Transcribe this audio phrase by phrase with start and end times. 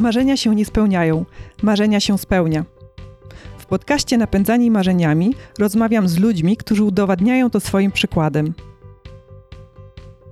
[0.00, 1.24] Marzenia się nie spełniają,
[1.62, 2.64] marzenia się spełnia.
[3.58, 8.54] W podcaście Napędzani Marzeniami rozmawiam z ludźmi, którzy udowadniają to swoim przykładem.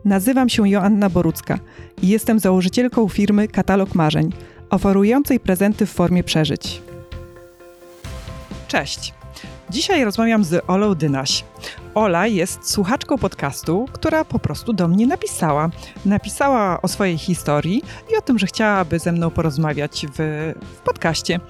[0.04, 1.58] Nazywam się Joanna Borucka
[2.02, 4.32] i jestem założycielką firmy Katalog Marzeń,
[4.70, 6.82] oferującej prezenty w formie przeżyć.
[8.68, 9.17] Cześć!
[9.70, 11.44] Dzisiaj rozmawiam z Olą Dynaś.
[11.94, 15.70] Ola jest słuchaczką podcastu, która po prostu do mnie napisała.
[16.04, 17.82] Napisała o swojej historii
[18.12, 21.40] i o tym, że chciałaby ze mną porozmawiać w, w podcaście.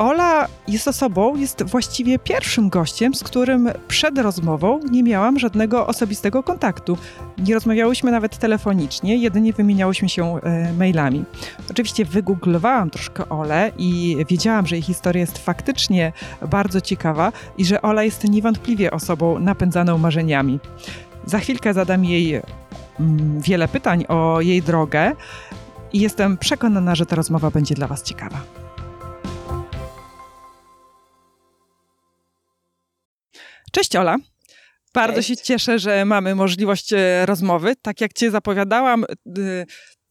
[0.00, 6.42] Ola jest osobą, jest właściwie pierwszym gościem, z którym przed rozmową nie miałam żadnego osobistego
[6.42, 6.98] kontaktu.
[7.38, 11.24] Nie rozmawiałyśmy nawet telefonicznie, jedynie wymieniałyśmy się e, mailami.
[11.70, 16.12] Oczywiście wygooglowałam troszkę Olę i wiedziałam, że jej historia jest faktycznie
[16.50, 20.58] bardzo ciekawa i że Ola jest niewątpliwie osobą napędzaną marzeniami.
[21.26, 22.34] Za chwilkę zadam jej
[23.00, 25.12] mm, wiele pytań o jej drogę
[25.92, 28.40] i jestem przekonana, że ta rozmowa będzie dla Was ciekawa.
[33.70, 34.16] Cześć Ola.
[34.94, 35.28] Bardzo Cześć.
[35.28, 37.76] się cieszę, że mamy możliwość e, rozmowy.
[37.82, 39.04] Tak jak Cię zapowiadałam,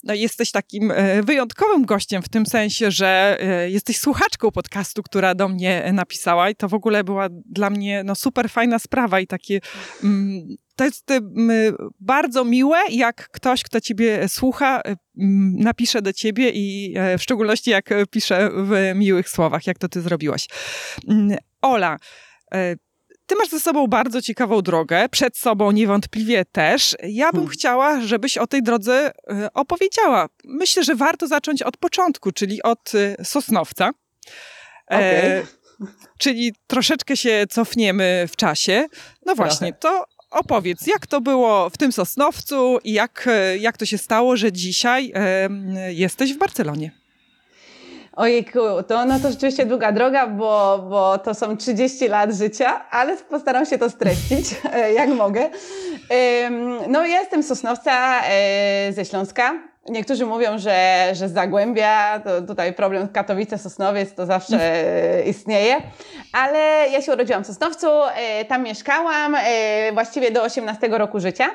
[0.03, 5.35] no, jesteś takim e, wyjątkowym gościem w tym sensie, że e, jesteś słuchaczką podcastu, która
[5.35, 9.27] do mnie napisała i to w ogóle była dla mnie no, super fajna sprawa i
[9.27, 9.59] takie.
[10.03, 11.07] Mm, to jest
[11.99, 14.81] bardzo miłe, jak ktoś, kto ciebie słucha,
[15.53, 20.47] napisze do ciebie i w szczególności jak pisze w miłych słowach, jak to ty zrobiłaś.
[21.07, 21.97] Mm, Ola,
[23.30, 26.95] ty masz ze sobą bardzo ciekawą drogę, przed sobą niewątpliwie też.
[27.03, 27.49] Ja bym hmm.
[27.49, 30.30] chciała, żebyś o tej drodze e, opowiedziała.
[30.44, 33.91] Myślę, że warto zacząć od początku, czyli od e, Sosnowca.
[34.88, 35.02] Okay.
[35.02, 35.44] E,
[36.17, 38.88] czyli troszeczkę się cofniemy w czasie.
[39.25, 43.97] No właśnie, to opowiedz, jak to było w tym Sosnowcu i jak, jak to się
[43.97, 45.49] stało, że dzisiaj e,
[45.93, 46.98] jesteś w Barcelonie.
[48.19, 53.17] Ojejku, to, no to rzeczywiście długa droga, bo, bo to są 30 lat życia, ale
[53.17, 55.49] postaram się to streścić, e, jak mogę.
[56.87, 59.53] No ja jestem Sosnowca e, ze Śląska.
[59.89, 65.75] Niektórzy mówią, że, że z Zagłębia, to tutaj problem Katowice-Sosnowiec to zawsze e, istnieje,
[66.33, 66.59] ale
[66.91, 67.87] ja się urodziłam w Sosnowcu,
[68.47, 69.35] tam mieszkałam
[69.93, 71.49] właściwie do 18 roku życia,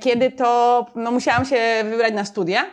[0.00, 2.66] kiedy to no, musiałam się wybrać na studia.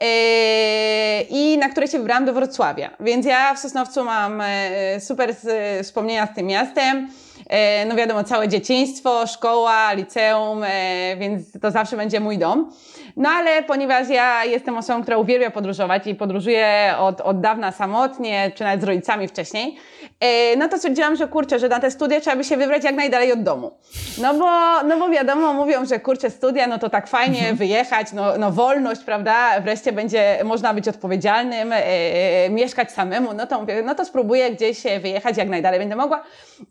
[0.00, 2.90] Yy, i na które się wybrałam do Wrocławia.
[3.00, 5.34] Więc ja w Sosnowcu mam e, super
[5.82, 7.08] wspomnienia z tym miastem.
[7.46, 12.72] E, no wiadomo, całe dzieciństwo, szkoła, liceum, e, więc to zawsze będzie mój dom.
[13.16, 18.52] No ale ponieważ ja jestem osobą, która uwielbia podróżować i podróżuję od, od dawna samotnie,
[18.54, 19.76] czy nawet z rodzicami wcześniej,
[20.20, 22.94] e, no to stwierdziłam, że kurczę, że na te studia trzeba by się wybrać jak
[22.94, 23.78] najdalej od domu.
[24.22, 27.56] No bo, no bo wiadomo, mówią, że kurczę, studia, no to tak fajnie mhm.
[27.56, 33.60] wyjechać, no, no wolność, prawda, wreszcie będzie można być odpowiedzialnym, e, mieszkać samemu, no to
[33.60, 36.22] mówię, no to spróbuję gdzieś wyjechać jak najdalej będę mogła.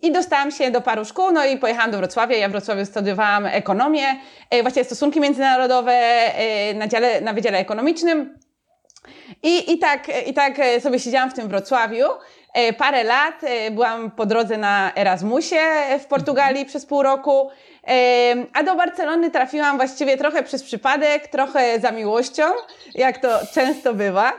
[0.02, 2.38] I dostałam się do paru szkół, no i pojechałam do Wrocławia.
[2.38, 4.04] Ja w Wrocławiu studiowałam ekonomię,
[4.62, 5.94] właściwie stosunki międzynarodowe
[6.76, 8.38] na, dziale, na Wydziale Ekonomicznym.
[9.44, 12.06] I, i, tak, I tak sobie siedziałam w tym Wrocławiu.
[12.54, 15.60] E, parę lat e, byłam po drodze na Erasmusie
[16.00, 17.50] w Portugalii przez pół roku,
[17.88, 22.44] e, a do Barcelony trafiłam właściwie trochę przez przypadek, trochę za miłością,
[22.96, 24.34] jak to często bywa.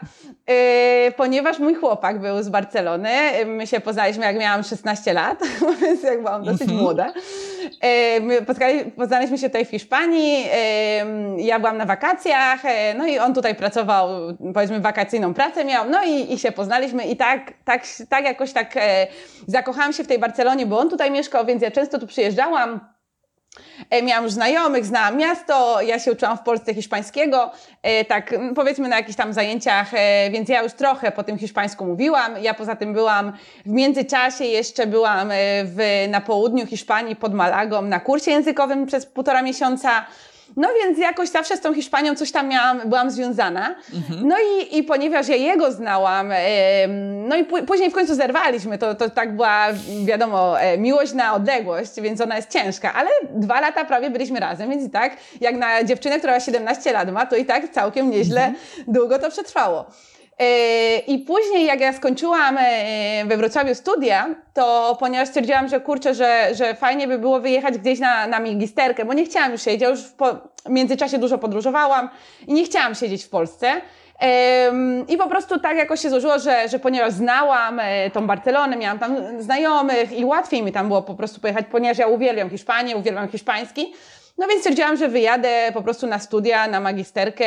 [0.48, 3.10] Yy, ponieważ mój chłopak był z Barcelony.
[3.46, 5.40] My się poznaliśmy, jak miałam 16 lat,
[5.82, 6.80] więc jak byłam dosyć mm -hmm.
[6.80, 7.12] młoda.
[7.82, 8.42] Yy, my
[8.96, 10.42] poznaliśmy się tutaj w Hiszpanii.
[10.42, 12.62] Yy, ja byłam na wakacjach,
[12.98, 14.08] no i on tutaj pracował,
[14.54, 18.74] powiedzmy, wakacyjną pracę miał, no i, i się poznaliśmy i tak, tak, tak jakoś tak
[19.46, 22.93] zakochałam się w tej Barcelonie, bo on tutaj mieszkał, więc ja często tu przyjeżdżałam
[24.02, 27.50] miałam już znajomych, znałam miasto, ja się uczyłam w Polsce hiszpańskiego,
[27.82, 31.86] e, tak powiedzmy na jakichś tam zajęciach, e, więc ja już trochę po tym hiszpańsku
[31.86, 32.42] mówiłam.
[32.42, 33.32] Ja poza tym byłam
[33.66, 35.28] w międzyczasie jeszcze byłam
[35.64, 40.06] w, na południu Hiszpanii pod Malagą na kursie językowym przez półtora miesiąca.
[40.56, 43.74] No więc jakoś zawsze z tą Hiszpanią coś tam miałam, byłam związana.
[43.94, 44.28] Mhm.
[44.28, 46.32] No i, i ponieważ ja jego znałam,
[47.28, 49.66] no i później w końcu zerwaliśmy, to, to tak była,
[50.04, 54.70] wiadomo, e, miłość na odległość, więc ona jest ciężka, ale dwa lata prawie byliśmy razem,
[54.70, 58.44] więc i tak, jak na dziewczynę, która 17 lat ma, to i tak całkiem nieźle
[58.44, 58.64] mhm.
[58.88, 59.84] długo to przetrwało.
[60.38, 66.14] E, I później, jak ja skończyłam e, we Wrocławiu studia, to ponieważ stwierdziłam, że kurczę,
[66.14, 69.80] że, że fajnie by było wyjechać gdzieś na, na magisterkę, bo nie chciałam już siedzieć,
[69.80, 70.16] ja już w,
[70.64, 72.08] w międzyczasie dużo podróżowałam
[72.46, 73.80] i nie chciałam siedzieć w Polsce.
[75.08, 78.98] I po prostu tak jakoś się złożyło, że, że ponieważ znałam e, tą Barcelonę, miałam
[78.98, 83.28] tam znajomych i łatwiej mi tam było po prostu pojechać, ponieważ ja uwielbiam Hiszpanię, uwielbiam
[83.28, 83.94] hiszpański.
[84.38, 87.46] No więc stwierdziłam, że wyjadę po prostu na studia, na magisterkę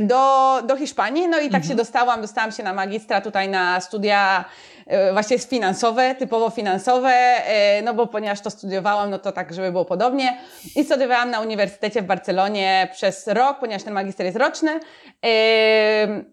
[0.00, 1.28] do, do Hiszpanii.
[1.28, 1.64] No i tak mhm.
[1.64, 4.44] się dostałam, dostałam się na magistra tutaj na studia
[4.86, 9.72] e, właśnie finansowe, typowo finansowe, e, no bo ponieważ to studiowałam, no to tak, żeby
[9.72, 10.38] było podobnie.
[10.76, 14.80] I studiowałam na Uniwersytecie w Barcelonie przez rok, ponieważ ten magister jest roczny.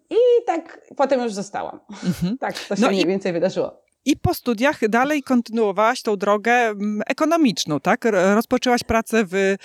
[0.09, 1.79] I tak potem już zostałam.
[2.03, 2.37] Mhm.
[2.37, 3.07] Tak, to się no mniej i...
[3.07, 3.88] więcej wydarzyło.
[4.09, 8.05] I po studiach dalej kontynuowałaś tą drogę mm, ekonomiczną, tak?
[8.35, 9.57] Rozpoczęłaś pracę w, e,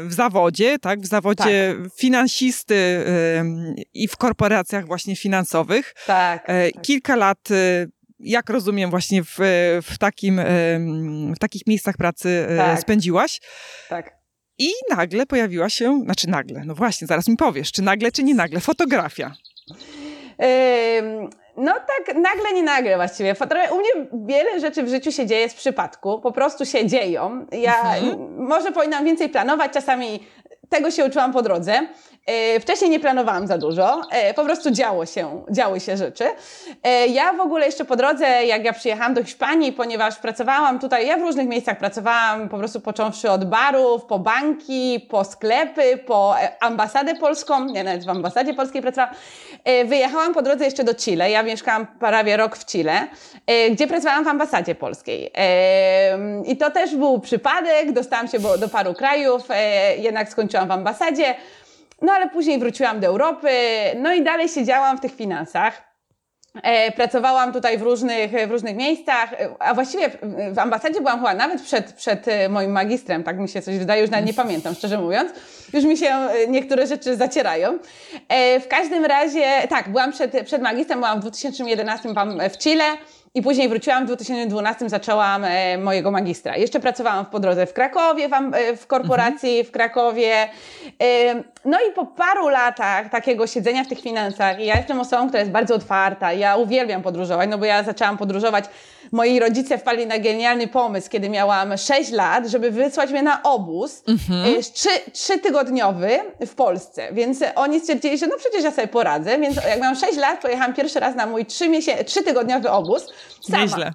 [0.00, 1.00] w zawodzie, tak?
[1.00, 1.94] W zawodzie tak.
[1.96, 3.04] finansisty
[3.94, 5.94] i w korporacjach właśnie finansowych.
[6.06, 6.44] Tak.
[6.46, 6.82] E, tak.
[6.82, 7.86] Kilka lat e,
[8.20, 9.38] jak rozumiem, właśnie w,
[9.82, 10.40] w, takim,
[11.36, 12.80] w takich miejscach pracy tak.
[12.80, 13.40] spędziłaś.
[13.88, 14.12] Tak.
[14.58, 18.34] I nagle pojawiła się, znaczy nagle, no właśnie, zaraz mi powiesz, czy nagle, czy nie
[18.34, 19.34] nagle, fotografia.
[21.60, 23.34] No tak nagle, nie nagle właściwie.
[23.72, 27.46] U mnie wiele rzeczy w życiu się dzieje z przypadku, po prostu się dzieją.
[27.52, 28.46] Ja mhm.
[28.46, 30.26] może powinnam więcej planować, czasami
[30.70, 31.80] tego się uczyłam po drodze.
[32.26, 36.24] E, wcześniej nie planowałam za dużo, e, po prostu działo się, działy się rzeczy.
[36.82, 41.06] E, ja w ogóle jeszcze po drodze, jak ja przyjechałam do Hiszpanii, ponieważ pracowałam tutaj,
[41.06, 46.34] ja w różnych miejscach pracowałam, po prostu począwszy od barów, po banki, po sklepy, po
[46.60, 49.14] ambasadę polską, ja nawet w ambasadzie polskiej pracowałam.
[49.84, 53.06] Wyjechałam po drodze jeszcze do Chile, ja mieszkałam prawie rok w Chile,
[53.70, 55.32] gdzie pracowałam w ambasadzie polskiej.
[56.46, 59.42] I to też był przypadek, dostałam się do paru krajów,
[59.98, 61.34] jednak skończyłam w ambasadzie.
[62.02, 63.48] No ale później wróciłam do Europy,
[63.96, 65.90] no i dalej siedziałam w tych finansach.
[66.62, 70.10] E, pracowałam tutaj w różnych, w różnych miejscach, a właściwie
[70.52, 74.02] w ambasadzie byłam chyba nawet przed, przed e, moim magistrem, tak mi się coś wydaje,
[74.02, 75.32] już nawet nie pamiętam, szczerze mówiąc.
[75.72, 77.78] Już mi się e, niektóre rzeczy zacierają.
[78.60, 82.08] W każdym razie, tak, byłam przed, przed magistrem, byłam w 2011
[82.50, 82.84] w Chile.
[83.34, 86.56] I później wróciłam w 2012, zaczęłam e, mojego magistra.
[86.56, 90.48] Jeszcze pracowałam po drodze w Krakowie, w, e, w korporacji w Krakowie.
[91.02, 95.26] E, no i po paru latach takiego siedzenia w tych finansach, i ja jestem osobą,
[95.26, 98.64] która jest bardzo otwarta, ja uwielbiam podróżować, no bo ja zaczęłam podróżować
[99.12, 104.02] moi rodzice wpadli na genialny pomysł, kiedy miałam 6 lat, żeby wysłać mnie na obóz
[104.08, 104.62] mhm.
[104.62, 107.12] trzy, trzytygodniowy w Polsce.
[107.12, 109.38] Więc oni stwierdzili, że no przecież ja sobie poradzę.
[109.38, 111.46] Więc jak miałam 6 lat, pojechałam pierwszy raz na mój
[112.06, 113.06] trzytygodniowy obóz.
[113.40, 113.62] Sama.
[113.62, 113.92] Nieźle.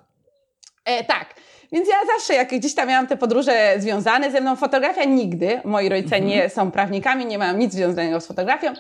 [0.86, 1.45] E, tak.
[1.72, 5.62] Więc ja zawsze, jak gdzieś tam miałam te podróże związane ze mną, fotografia nigdy.
[5.64, 6.28] Moi rodzice mhm.
[6.28, 8.74] nie są prawnikami, nie mają nic związanego z fotografią.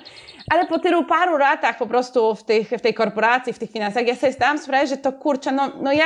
[0.51, 4.07] Ale po tylu paru latach po prostu w, tych, w tej korporacji, w tych finansach,
[4.07, 6.05] ja sobie zdałam sprawę, że to kurczę, no, no ja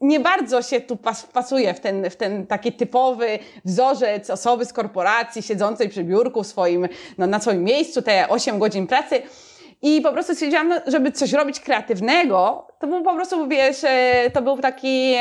[0.00, 4.72] nie bardzo się tu pas, pasuję w ten, w ten taki typowy wzorzec osoby z
[4.72, 6.88] korporacji siedzącej przy biurku swoim,
[7.18, 9.22] no, na swoim miejscu, te 8 godzin pracy.
[9.82, 14.42] I po prostu stwierdziłam, żeby coś robić kreatywnego, to był po prostu, wiesz, e, to
[14.42, 15.14] był taki,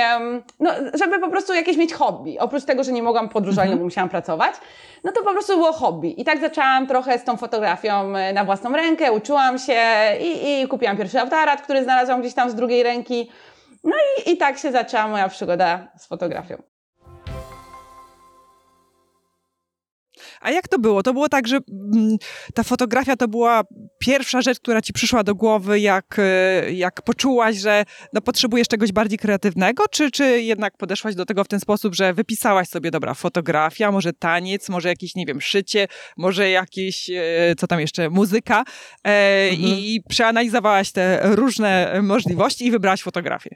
[0.60, 2.40] no, żeby po prostu jakieś mieć hobby.
[2.40, 3.80] Oprócz tego, że nie mogłam podróżować, mm -hmm.
[3.80, 4.56] no bo musiałam pracować,
[5.04, 6.22] no to po prostu było hobby.
[6.22, 9.82] I tak zaczęłam trochę z tą fotografią e, na własną rękę, uczyłam się
[10.22, 13.32] i, i kupiłam pierwszy aparat, który znalazłam gdzieś tam z drugiej ręki.
[13.84, 13.96] No
[14.26, 16.64] i, i tak się zaczęła moja przygoda z fotografią.
[20.42, 21.04] A jak to było?
[21.04, 21.58] To było tak, że
[21.94, 22.18] mm,
[22.54, 23.64] ta fotografia to była
[24.00, 28.92] pierwsza rzecz, która ci przyszła do głowy, jak, e, jak poczułaś, że no, potrzebujesz czegoś
[28.92, 33.14] bardziej kreatywnego, czy, czy jednak podeszłaś do tego w ten sposób, że wypisałaś sobie, dobra,
[33.14, 38.64] fotografia, może taniec, może jakieś, nie wiem, szycie, może jakieś, e, co tam jeszcze, muzyka
[39.08, 39.80] e, mhm.
[39.80, 43.56] i przeanalizowałaś te różne możliwości i wybrałaś fotografię.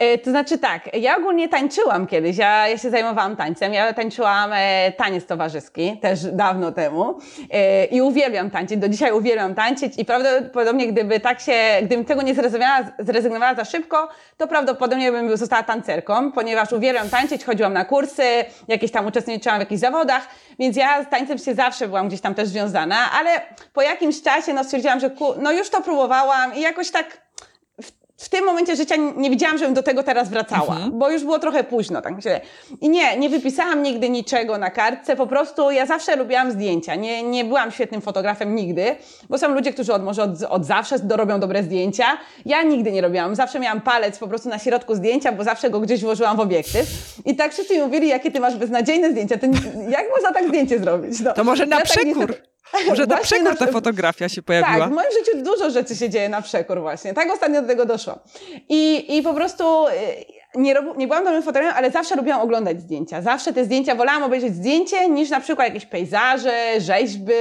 [0.00, 4.50] E, to znaczy tak, ja ogólnie tańczyłam kiedyś, ja, ja się zajmowałam tańcem, ja tańczyłam
[4.52, 7.18] e, taniec towarzyski, też dawno temu
[7.50, 11.52] e, i uwielbiam tańczyć, do dzisiaj uwielbiam tańczyć i prawdopodobnie gdyby tak się,
[11.82, 17.44] gdybym tego nie zrezygnowała, zrezygnowała za szybko, to prawdopodobnie bym została tancerką, ponieważ uwielbiam tańczyć,
[17.44, 20.28] chodziłam na kursy, jakieś tam uczestniczyłam w jakichś zawodach,
[20.58, 23.30] więc ja z tańcem się zawsze byłam gdzieś tam też związana, ale
[23.72, 27.29] po jakimś czasie no stwierdziłam, że ku, no już to próbowałam i jakoś tak
[28.20, 30.98] w tym momencie życia nie widziałam, żebym do tego teraz wracała, mhm.
[30.98, 32.40] bo już było trochę późno, tak myślę.
[32.80, 36.94] I nie, nie wypisałam nigdy niczego na kartce, po prostu ja zawsze lubiłam zdjęcia.
[36.94, 38.96] Nie, nie byłam świetnym fotografem nigdy,
[39.28, 42.04] bo są ludzie, którzy od, może od, od zawsze dorobią dobre zdjęcia.
[42.46, 45.80] Ja nigdy nie robiłam, zawsze miałam palec po prostu na środku zdjęcia, bo zawsze go
[45.80, 46.86] gdzieś włożyłam w obiektyw.
[47.24, 49.46] I tak wszyscy mi mówili, jakie ty masz beznadziejne zdjęcia, to
[49.88, 51.20] jak można tak zdjęcie zrobić?
[51.20, 52.26] No, to może na ja tak przekór.
[52.26, 52.49] Tak
[52.88, 54.78] może na przekór ta fotografia się pojawiła.
[54.78, 57.14] Tak, w moim życiu dużo rzeczy się dzieje na przekór właśnie.
[57.14, 58.18] Tak ostatnio do tego doszło.
[58.68, 59.90] I, i po prostu y,
[60.54, 63.22] nie, rob, nie byłam dobrym fotografem, ale zawsze lubiłam oglądać zdjęcia.
[63.22, 67.32] Zawsze te zdjęcia, wolałam obejrzeć zdjęcie niż na przykład jakieś pejzaże, rzeźby,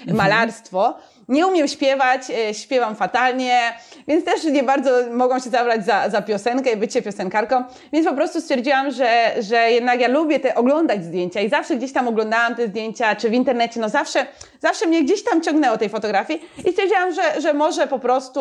[0.00, 0.16] mhm.
[0.16, 0.94] malarstwo.
[1.28, 3.60] Nie umiem śpiewać, e, śpiewam fatalnie,
[4.08, 8.14] więc też nie bardzo mogą się zabrać za, za piosenkę i bycie piosenkarką, więc po
[8.14, 12.54] prostu stwierdziłam, że, że jednak ja lubię te oglądać zdjęcia i zawsze gdzieś tam oglądałam
[12.54, 14.26] te zdjęcia, czy w internecie, no zawsze,
[14.60, 18.40] zawsze mnie gdzieś tam ciągnęło tej fotografii i stwierdziłam, że, że może po prostu,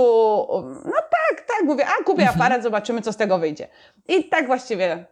[0.85, 2.41] no tak, tak, mówię, a kupię mhm.
[2.41, 3.67] aparat, zobaczymy, co z tego wyjdzie.
[4.07, 5.05] I tak właściwie,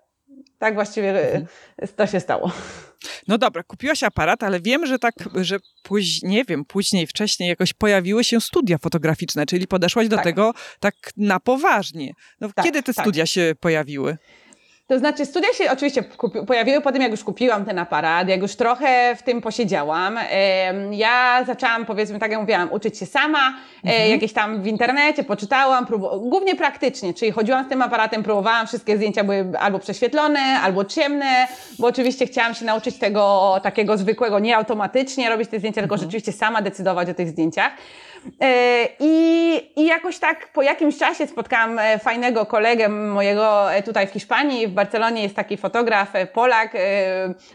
[0.60, 1.46] tak właściwie mhm.
[1.96, 2.52] to się stało.
[3.28, 7.74] No dobra, kupiłaś aparat, ale wiem, że tak, że później, nie wiem, później, wcześniej jakoś
[7.74, 10.26] pojawiły się studia fotograficzne, czyli podeszłaś do tak.
[10.26, 12.14] tego tak na poważnie.
[12.42, 13.06] No, tak, kiedy te tak.
[13.06, 14.18] studia się pojawiły?
[14.90, 16.04] To znaczy, studia się oczywiście
[16.48, 20.20] pojawiły po tym, jak już kupiłam ten aparat, jak już trochę w tym posiedziałam.
[20.92, 23.40] Ja zaczęłam, powiedzmy, tak jak mówiłam, uczyć się sama,
[23.86, 24.10] e, mhm.
[24.10, 25.86] jakieś tam w internecie, poczytałam,
[26.20, 31.48] głównie praktycznie, czyli chodziłam z tym aparatem, próbowałam, wszystkie zdjęcia były albo prześwietlone, albo ciemne,
[31.80, 36.08] bo oczywiście chciałam się nauczyć tego takiego zwykłego, nie automatycznie robić te zdjęcia, tylko mhm.
[36.08, 37.72] rzeczywiście sama decydować o tych zdjęciach.
[38.42, 44.08] E, I, I jakoś tak po jakimś czasie spotkałam e, fajnego kolegę mojego e, tutaj
[44.08, 46.74] w Hiszpanii, w Barcelonie jest taki fotograf, Polak.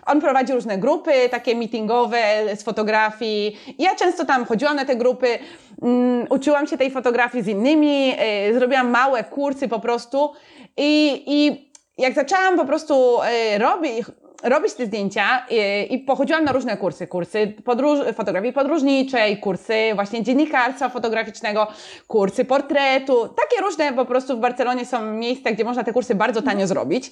[0.07, 2.19] On prowadzi różne grupy takie meetingowe
[2.57, 3.59] z fotografii.
[3.79, 5.39] Ja często tam chodziłam na te grupy,
[5.81, 8.15] um, uczyłam się tej fotografii z innymi,
[8.55, 10.33] zrobiłam małe kursy po prostu
[10.77, 13.19] i, i jak zaczęłam po prostu
[13.59, 14.07] robić,
[14.45, 17.07] robić te zdjęcia i, i pochodziłam na różne kursy.
[17.07, 21.67] Kursy podróż, fotografii podróżniczej, kursy właśnie dziennikarstwa fotograficznego,
[22.07, 23.29] kursy portretu.
[23.29, 27.11] Takie różne po prostu w Barcelonie są miejsca, gdzie można te kursy bardzo tanio zrobić.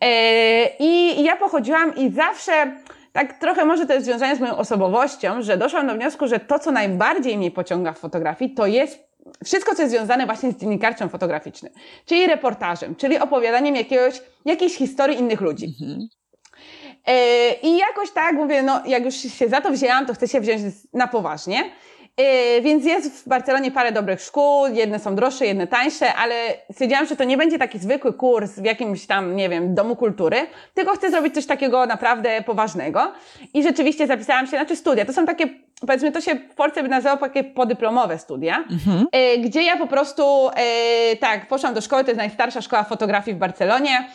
[0.00, 2.52] E, I ja pochodziłam i zawsze
[3.12, 6.58] tak trochę może to jest związane z moją osobowością, że doszłam do wniosku, że to,
[6.58, 9.12] co najbardziej mnie pociąga w fotografii, to jest
[9.44, 11.72] wszystko, co jest związane właśnie z dziennikarstwem fotograficznym,
[12.06, 15.74] czyli reportażem, czyli opowiadaniem jakiegoś, jakiejś historii innych ludzi.
[15.80, 16.08] Mhm.
[17.06, 20.40] E, I jakoś tak mówię, no jak już się za to wzięłam, to chcę się
[20.40, 21.70] wziąć na poważnie.
[22.16, 26.34] E, więc jest w Barcelonie parę dobrych szkół, jedne są droższe, jedne tańsze, ale
[26.72, 30.36] stwierdziłam, że to nie będzie taki zwykły kurs w jakimś tam, nie wiem, domu kultury,
[30.74, 33.12] tylko chcę zrobić coś takiego naprawdę poważnego.
[33.54, 35.48] I rzeczywiście zapisałam się, znaczy studia, to są takie,
[35.80, 39.06] powiedzmy, to się w Polsce by nazywało takie podyplomowe studia, mhm.
[39.12, 40.50] E, gdzie ja po prostu,
[41.20, 44.08] tak, poszłam do szkoły, to jest najstarsza szkoła fotografii w Barcelonie,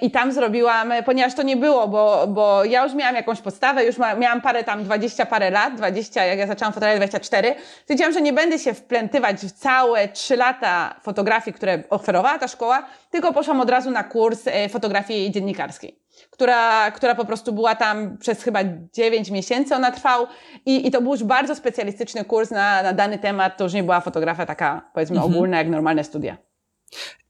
[0.00, 3.96] I tam zrobiłam, ponieważ to nie było, bo, bo ja już miałam jakąś podstawę, już
[3.98, 8.32] miałam parę tam, 20 parę lat, 20, jak ja zaczęłam fotografować 24, stwierdziłam, że nie
[8.32, 13.70] będę się wplętywać w całe 3 lata fotografii, które oferowała ta szkoła, tylko poszłam od
[13.70, 15.98] razu na kurs e, fotografii dziennikarskiej.
[16.30, 18.60] Która, która po prostu była tam przez chyba
[18.92, 20.26] 9 miesięcy ona trwał
[20.66, 23.82] i, i to był już bardzo specjalistyczny kurs na, na dany temat, to już nie
[23.82, 25.34] była fotografia taka powiedzmy mhm.
[25.34, 26.36] ogólna jak normalne studia.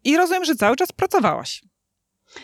[0.04, 1.62] I rozumiem, że cały czas pracowałaś.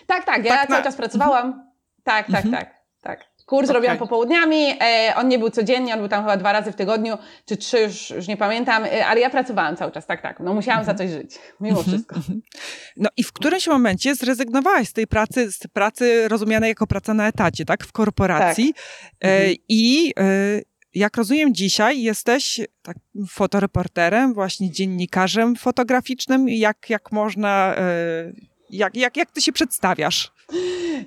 [0.06, 0.84] Tak, tak, ja tak cały na...
[0.84, 1.46] czas pracowałam.
[1.46, 1.66] Mhm.
[2.04, 2.52] Tak, tak, mhm.
[2.52, 3.32] tak, tak.
[3.46, 3.74] Kurs okay.
[3.74, 7.18] robiłam popołudniami, e, on nie był codziennie, on był tam chyba dwa razy w tygodniu,
[7.46, 10.40] czy trzy, już, już nie pamiętam, e, ale ja pracowałam cały czas, tak, tak.
[10.40, 10.98] No musiałam mhm.
[10.98, 11.88] za coś żyć, mimo mhm.
[11.88, 12.16] wszystko.
[12.16, 12.42] Mhm.
[12.96, 17.28] No i w którymś momencie zrezygnowałaś z tej pracy, z pracy rozumianej jako praca na
[17.28, 18.84] etacie, tak, w korporacji tak.
[19.30, 19.56] E, mhm.
[19.68, 20.24] i e,
[20.94, 22.96] jak rozumiem dzisiaj jesteś tak,
[23.28, 27.82] fotoreporterem, właśnie dziennikarzem fotograficznym, jak, jak można e,
[28.72, 30.32] jak, jak, jak ty się przedstawiasz?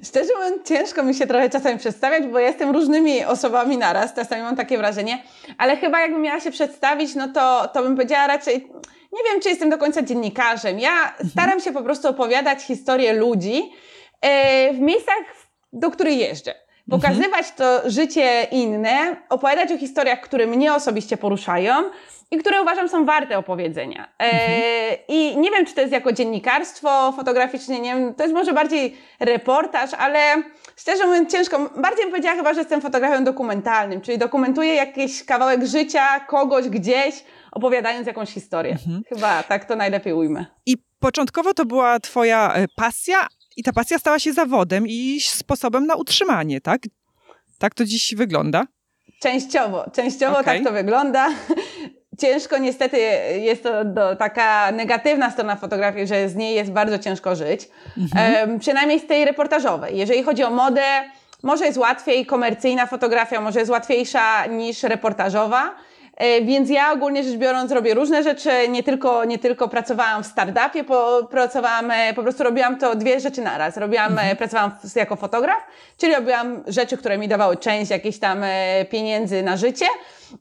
[0.03, 4.55] Szczerze mówiąc, ciężko mi się trochę czasami przedstawiać, bo jestem różnymi osobami naraz, czasami mam
[4.55, 5.23] takie wrażenie,
[5.57, 8.55] ale chyba jakbym miała się przedstawić, no to, to bym powiedziała raczej,
[9.13, 10.79] nie wiem, czy jestem do końca dziennikarzem.
[10.79, 11.29] Ja mhm.
[11.29, 13.71] staram się po prostu opowiadać historię ludzi
[14.21, 15.17] e, w miejscach,
[15.73, 16.55] do których jeżdżę.
[16.89, 21.73] Pokazywać to życie inne, opowiadać o historiach, które mnie osobiście poruszają,
[22.31, 24.13] i które uważam są warte opowiedzenia.
[24.19, 24.99] E, mhm.
[25.07, 28.97] I nie wiem, czy to jest jako dziennikarstwo fotograficzne, nie wiem, to jest może bardziej
[29.19, 30.43] reportaż, ale
[30.75, 31.69] szczerze mówiąc ciężko.
[31.81, 37.23] Bardziej bym powiedziała chyba, że jestem fotografem dokumentalnym, czyli dokumentuję jakiś kawałek życia kogoś gdzieś,
[37.51, 38.71] opowiadając jakąś historię.
[38.71, 39.01] Mhm.
[39.09, 40.45] Chyba tak to najlepiej ujmę.
[40.65, 43.27] I początkowo to była twoja e, pasja
[43.57, 46.81] i ta pasja stała się zawodem i sposobem na utrzymanie, tak?
[47.59, 48.65] Tak to dziś wygląda?
[49.21, 50.55] Częściowo, częściowo okay.
[50.55, 51.29] tak to wygląda
[52.19, 52.97] ciężko niestety
[53.39, 57.69] jest to do, taka negatywna strona fotografii, że z niej jest bardzo ciężko żyć.
[57.97, 58.59] Mhm.
[58.59, 59.97] przynajmniej z tej reportażowej.
[59.97, 60.81] Jeżeli chodzi o modę,
[61.43, 65.75] może jest łatwiej, komercyjna fotografia może jest łatwiejsza niż reportażowa.
[66.17, 70.27] E, więc ja ogólnie rzecz biorąc robię różne rzeczy, nie tylko, nie tylko pracowałam w
[70.27, 73.77] startupie, po, pracowałam, e, po prostu robiłam to dwie rzeczy naraz.
[73.77, 74.37] Robiłam, e, mhm.
[74.37, 75.63] pracowałam jako fotograf,
[75.97, 78.43] czyli robiłam rzeczy, które mi dawały część jakichś tam
[78.89, 79.85] pieniędzy na życie,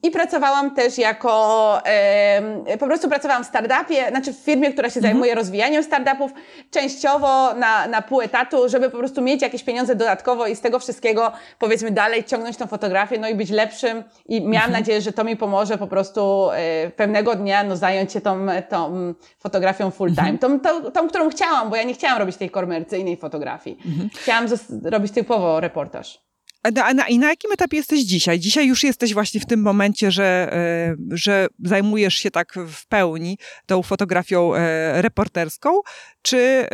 [0.02, 5.00] i pracowałam też jako, e, po prostu pracowałam w startupie, znaczy w firmie, która się
[5.00, 5.38] zajmuje mhm.
[5.38, 6.32] rozwijaniem startupów,
[6.70, 10.78] częściowo na, na pół etatu, żeby po prostu mieć jakieś pieniądze dodatkowo i z tego
[10.78, 14.72] wszystkiego powiedzmy dalej ciągnąć tą fotografię, no i być lepszym i miałam mhm.
[14.72, 19.14] nadzieję, że to mi pomoże po prostu e, pewnego dnia no, zająć się tą, tą
[19.38, 20.28] fotografią full time.
[20.28, 20.60] Mhm.
[20.60, 23.78] Tą, tą, tą, którą chciałam, bo ja nie chciałam robić tej komercyjnej fotografii.
[23.86, 24.10] Mhm.
[24.14, 24.46] Chciałam
[24.84, 26.24] robić typowo reportaż.
[26.64, 28.40] A na, I na jakim etapie jesteś dzisiaj?
[28.40, 33.38] Dzisiaj już jesteś właśnie w tym momencie, że, e, że zajmujesz się tak w pełni
[33.66, 35.80] tą fotografią e, reporterską,
[36.22, 36.68] czy, e,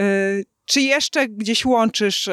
[0.64, 2.28] czy jeszcze gdzieś łączysz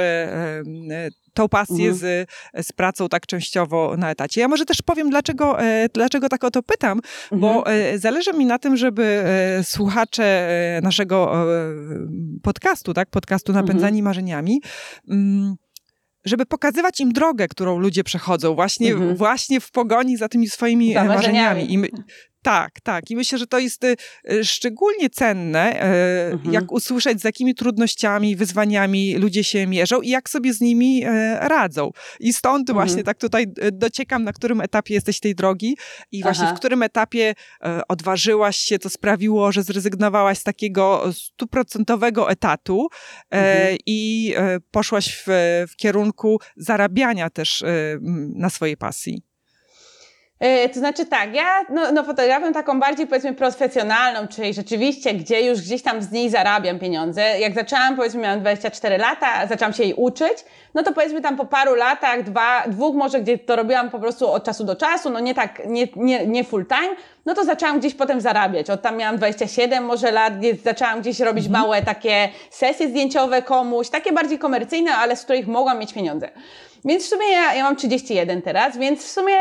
[1.33, 1.95] tą pasję mhm.
[1.95, 2.29] z,
[2.67, 4.41] z pracą tak częściowo na etacie.
[4.41, 5.57] Ja może też powiem, dlaczego,
[5.93, 7.41] dlaczego tak o to pytam, mhm.
[7.41, 7.63] bo
[7.95, 9.23] zależy mi na tym, żeby
[9.63, 10.49] słuchacze
[10.83, 11.45] naszego
[12.43, 14.03] podcastu, tak, podcastu Napędzani mhm.
[14.03, 14.61] Marzeniami,
[15.09, 15.55] mm,
[16.27, 19.15] żeby pokazywać im drogę, którą ludzie przechodzą, właśnie, mhm.
[19.15, 21.15] właśnie w pogoni za tymi swoimi za marzeniami.
[21.37, 21.73] marzeniami.
[21.73, 21.87] I my,
[22.47, 23.11] tak, tak.
[23.11, 23.95] I myślę, że to jest y,
[24.43, 26.53] szczególnie cenne, y, mhm.
[26.53, 31.03] jak usłyszeć, z jakimi trudnościami, wyzwaniami ludzie się mierzą i jak sobie z nimi
[31.39, 31.91] radzą.
[32.19, 32.87] I stąd mhm.
[32.87, 35.77] właśnie tak tutaj dociekam, na którym etapie jesteś tej drogi
[36.11, 36.55] i właśnie Aha.
[36.55, 37.35] w którym etapie
[37.87, 42.87] odważyłaś się, to sprawiło, że zrezygnowałaś z takiego stuprocentowego etatu
[43.29, 43.77] mhm.
[43.85, 44.33] i
[44.71, 47.63] poszłaś w, w kierunku zarabiania też
[48.35, 49.26] na swojej pasji.
[50.39, 52.03] E, to znaczy tak, ja no, no
[52.53, 57.39] taką bardziej powiedzmy profesjonalną, czyli rzeczywiście, gdzie już gdzieś tam z niej zarabiam pieniądze.
[57.39, 60.45] Jak zaczęłam, powiedzmy miałam 24 lata, zaczęłam się jej uczyć,
[60.77, 64.31] no to powiedzmy tam po paru latach, dwa, dwóch może, gdzie to robiłam po prostu
[64.31, 67.79] od czasu do czasu, no nie tak, nie, nie, nie full time, no to zaczęłam
[67.79, 68.69] gdzieś potem zarabiać.
[68.69, 71.63] Od tam miałam 27 może lat, gdzie zaczęłam gdzieś robić mhm.
[71.63, 76.29] małe takie sesje zdjęciowe komuś, takie bardziej komercyjne, ale z których mogłam mieć pieniądze.
[76.85, 79.33] Więc w sumie ja, ja mam 31 teraz, więc w sumie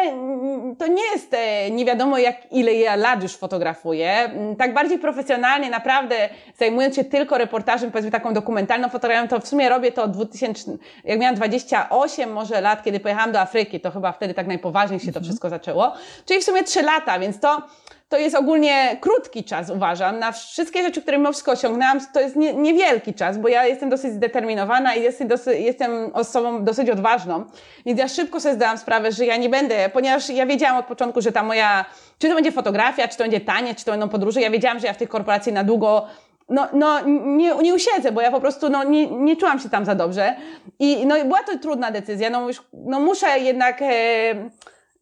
[0.79, 4.11] to nie jest e, nie wiadomo jak ile ja lat już fotografuję.
[4.11, 6.29] Mm, tak bardziej profesjonalnie, naprawdę
[6.59, 10.77] zajmując się tylko reportażem, powiedzmy taką dokumentalną fotografią, to w sumie robię to od 2000,
[11.05, 15.07] jak miałam 28 może lat, kiedy pojechałam do Afryki, to chyba wtedy tak najpoważniej się
[15.07, 15.25] to mhm.
[15.25, 15.93] wszystko zaczęło.
[16.27, 17.63] Czyli w sumie 3 lata, więc to
[18.09, 20.19] to jest ogólnie krótki czas, uważam.
[20.19, 23.91] Na wszystkie rzeczy, które mimo wszystko osiągnęłam, to jest nie, niewielki czas, bo ja jestem
[23.91, 27.45] dosyć zdeterminowana i jestem, dosyć, jestem osobą dosyć odważną.
[27.87, 31.21] Więc ja szybko sobie zdałam sprawę, że ja nie będę, ponieważ ja wiedziałam od początku,
[31.21, 31.85] że ta moja,
[32.19, 34.87] czy to będzie fotografia, czy to będzie tanie, czy to będą podróże, ja wiedziałam, że
[34.87, 36.07] ja w tej korporacji na długo
[36.49, 39.85] no, no nie, nie usiedzę, bo ja po prostu no, nie, nie czułam się tam
[39.85, 40.37] za dobrze.
[40.79, 42.31] I no, była to trudna decyzja.
[42.31, 43.83] No, już, no muszę jednak...
[43.83, 44.51] E,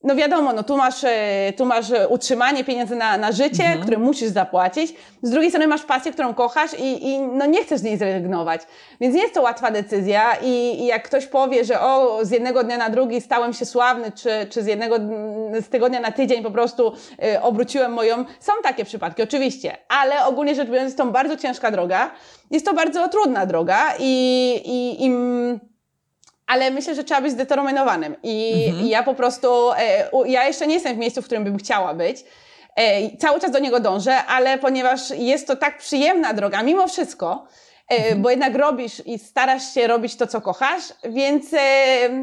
[0.05, 3.81] no wiadomo, no tu masz, e, tu masz utrzymanie pieniędzy na, na życie, mhm.
[3.81, 4.95] które musisz zapłacić.
[5.23, 8.61] Z drugiej strony masz pasję, którą kochasz i, i no nie chcesz z niej zrezygnować.
[9.01, 12.65] Więc nie jest to łatwa decyzja i, i, jak ktoś powie, że o, z jednego
[12.65, 14.97] dnia na drugi stałem się sławny, czy, czy z jednego
[15.61, 16.93] z tygodnia na tydzień po prostu
[17.25, 18.25] y, obróciłem moją...
[18.41, 22.11] Są takie przypadki, oczywiście, ale ogólnie rzecz biorąc jest to bardzo ciężka droga.
[22.51, 25.11] Jest to bardzo trudna droga i, i, i
[26.47, 28.17] ale myślę, że trzeba być zdeterminowanym.
[28.23, 28.87] I, mhm.
[28.87, 32.25] ja po prostu, e, ja jeszcze nie jestem w miejscu, w którym bym chciała być.
[32.77, 37.47] E, cały czas do niego dążę, ale ponieważ jest to tak przyjemna droga, mimo wszystko,
[37.91, 38.23] e, mhm.
[38.23, 41.47] bo jednak robisz i starasz się robić to, co kochasz, więc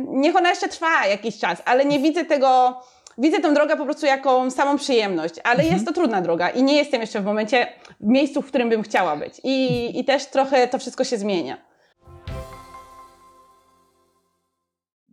[0.08, 2.82] niech ona jeszcze trwa jakiś czas, ale nie widzę tego,
[3.18, 5.74] widzę tę drogę po prostu jako samą przyjemność, ale mhm.
[5.74, 7.68] jest to trudna droga i nie jestem jeszcze w momencie,
[8.00, 9.34] w miejscu, w którym bym chciała być.
[9.44, 11.71] I, i też trochę to wszystko się zmienia.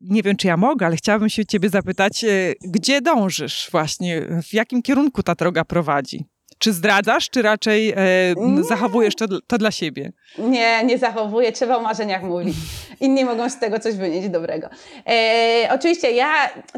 [0.09, 2.29] Nie wiem, czy ja mogę, ale chciałabym się ciebie zapytać, e,
[2.61, 6.25] gdzie dążysz właśnie, w jakim kierunku ta droga prowadzi?
[6.59, 7.97] Czy zdradzasz, czy raczej e,
[8.69, 10.13] zachowujesz to, to, dla siebie?
[10.39, 11.53] Nie, nie zachowuję.
[11.53, 12.57] Trzeba o marzeniach mówić.
[13.01, 14.69] Inni mogą z tego coś wynieść dobrego.
[15.07, 16.33] E, oczywiście ja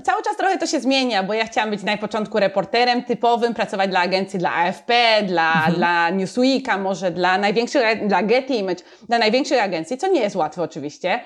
[0.04, 3.90] cały czas trochę to się zmienia, bo ja chciałam być na początku reporterem typowym, pracować
[3.90, 5.74] dla agencji, dla AFP, dla, mhm.
[5.74, 10.62] dla Newsweeka, może dla największych, dla Getty Image, dla największych agencji, co nie jest łatwe
[10.62, 11.20] oczywiście.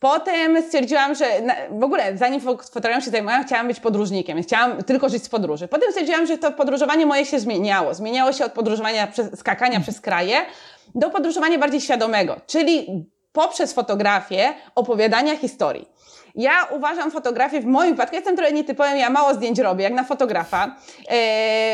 [0.00, 1.24] Potem stwierdziłam, że
[1.70, 5.68] w ogóle zanim fotografią się zajmowałam, chciałam być podróżnikiem, chciałam tylko żyć z podróży.
[5.68, 7.94] Potem stwierdziłam, że to podróżowanie moje się zmieniało.
[7.94, 10.36] Zmieniało się od podróżowania, skakania przez kraje
[10.94, 15.88] do podróżowania bardziej świadomego, czyli poprzez fotografię opowiadania historii.
[16.34, 20.04] Ja uważam fotografię, w moim przypadku, jestem trochę nietypowym, ja mało zdjęć robię, jak na
[20.04, 20.76] fotografa.
[21.08, 21.16] E,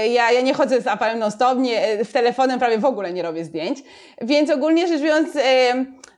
[0.08, 3.44] ja, ja nie chodzę z aparatem non-stop, nie, w telefonem prawie w ogóle nie robię
[3.44, 3.78] zdjęć.
[4.20, 5.40] Więc ogólnie rzecz biorąc, e,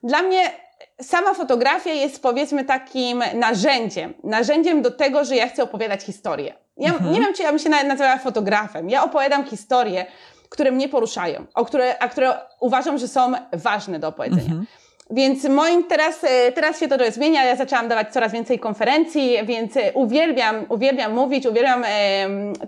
[0.03, 0.64] dla mnie
[1.03, 6.55] sama fotografia jest powiedzmy takim narzędziem, narzędziem do tego, że ja chcę opowiadać historię.
[6.77, 7.13] Ja mhm.
[7.13, 8.91] nie wiem, czy ja bym się nazywała fotografem.
[8.91, 10.07] Ja opowiadam historie,
[10.49, 14.43] które mnie poruszają, o które, a które uważam, że są ważne do opowiedzenia.
[14.43, 14.67] Mhm.
[15.11, 17.45] Więc moim teraz, e, teraz się to zmienia.
[17.45, 21.85] Ja zaczęłam dawać coraz więcej konferencji, więc e, uwielbiam, uwielbiam mówić, uwielbiam,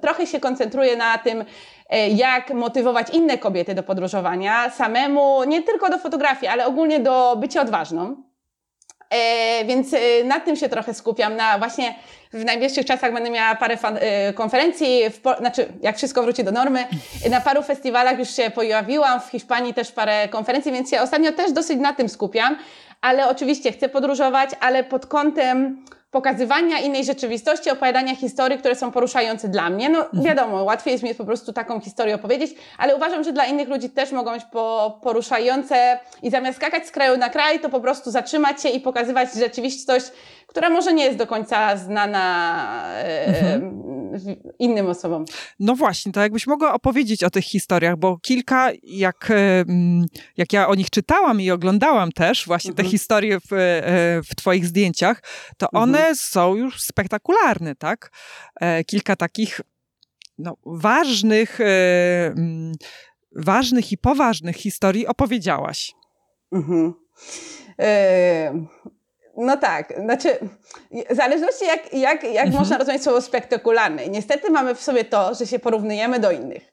[0.00, 1.44] trochę się koncentruję na tym,
[2.14, 7.60] jak motywować inne kobiety do podróżowania samemu, nie tylko do fotografii, ale ogólnie do bycia
[7.60, 8.16] odważną.
[9.10, 11.36] E, więc e, nad tym się trochę skupiam.
[11.36, 11.94] Na właśnie
[12.32, 16.86] w najbliższych czasach będę miała parę e, konferencji, w, znaczy jak wszystko wróci do normy.
[17.30, 21.52] Na paru festiwalach już się pojawiłam, w Hiszpanii też parę konferencji, więc się ostatnio też
[21.52, 22.56] dosyć na tym skupiam.
[23.00, 25.84] Ale oczywiście chcę podróżować, ale pod kątem
[26.16, 29.88] pokazywania innej rzeczywistości, opowiadania historii, które są poruszające dla mnie.
[29.88, 30.22] No mhm.
[30.22, 33.90] wiadomo, łatwiej jest mi po prostu taką historię opowiedzieć, ale uważam, że dla innych ludzi
[33.90, 38.10] też mogą być po, poruszające i zamiast skakać z kraju na kraj, to po prostu
[38.10, 40.06] zatrzymać się i pokazywać rzeczywistość,
[40.56, 43.82] która może nie jest do końca znana e, mhm.
[44.58, 45.24] innym osobom.
[45.60, 49.64] No właśnie, to jakbyś mogła opowiedzieć o tych historiach, bo kilka, jak, e,
[50.36, 52.86] jak ja o nich czytałam i oglądałam też właśnie mhm.
[52.86, 55.22] te historie w, e, w Twoich zdjęciach,
[55.58, 55.82] to mhm.
[55.82, 58.10] one są już spektakularne, tak?
[58.86, 59.60] Kilka takich
[60.38, 61.58] no, ważnych,
[63.36, 65.92] ważnych i poważnych historii opowiedziałaś.
[66.52, 66.94] Mhm.
[69.36, 70.38] No tak, znaczy,
[71.10, 72.54] w zależności jak, jak, jak mhm.
[72.54, 74.08] można rozumieć słowo spektakularne.
[74.08, 76.72] Niestety mamy w sobie to, że się porównujemy do innych.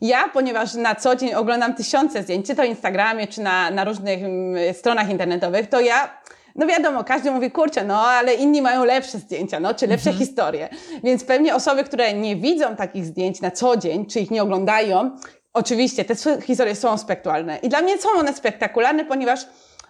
[0.00, 4.24] Ja, ponieważ na co dzień oglądam tysiące zdjęć, czy to Instagramie, czy na, na różnych
[4.24, 6.10] mm, stronach internetowych, to ja
[6.54, 10.26] no wiadomo, każdy mówi, kurczę, no ale inni mają lepsze zdjęcia, no, czy lepsze mhm.
[10.26, 10.68] historie.
[11.04, 15.10] Więc pewnie osoby, które nie widzą takich zdjęć na co dzień, czy ich nie oglądają,
[15.52, 17.58] oczywiście te historie są spektakularne.
[17.62, 19.46] I dla mnie są one spektakularne, ponieważ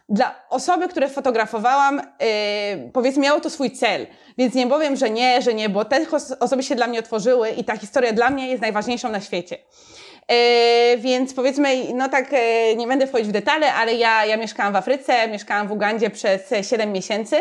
[0.09, 4.07] dla osoby, które fotografowałam, yy, powiedzmy, miało to swój cel.
[4.39, 6.07] Więc nie powiem, że nie, że nie, bo te
[6.41, 9.59] osoby się dla mnie otworzyły i ta historia dla mnie jest najważniejszą na świecie.
[10.29, 14.73] Yy, więc powiedzmy, no tak, yy, nie będę wchodzić w detale, ale ja, ja mieszkałam
[14.73, 17.37] w Afryce, mieszkałam w Ugandzie przez 7 miesięcy.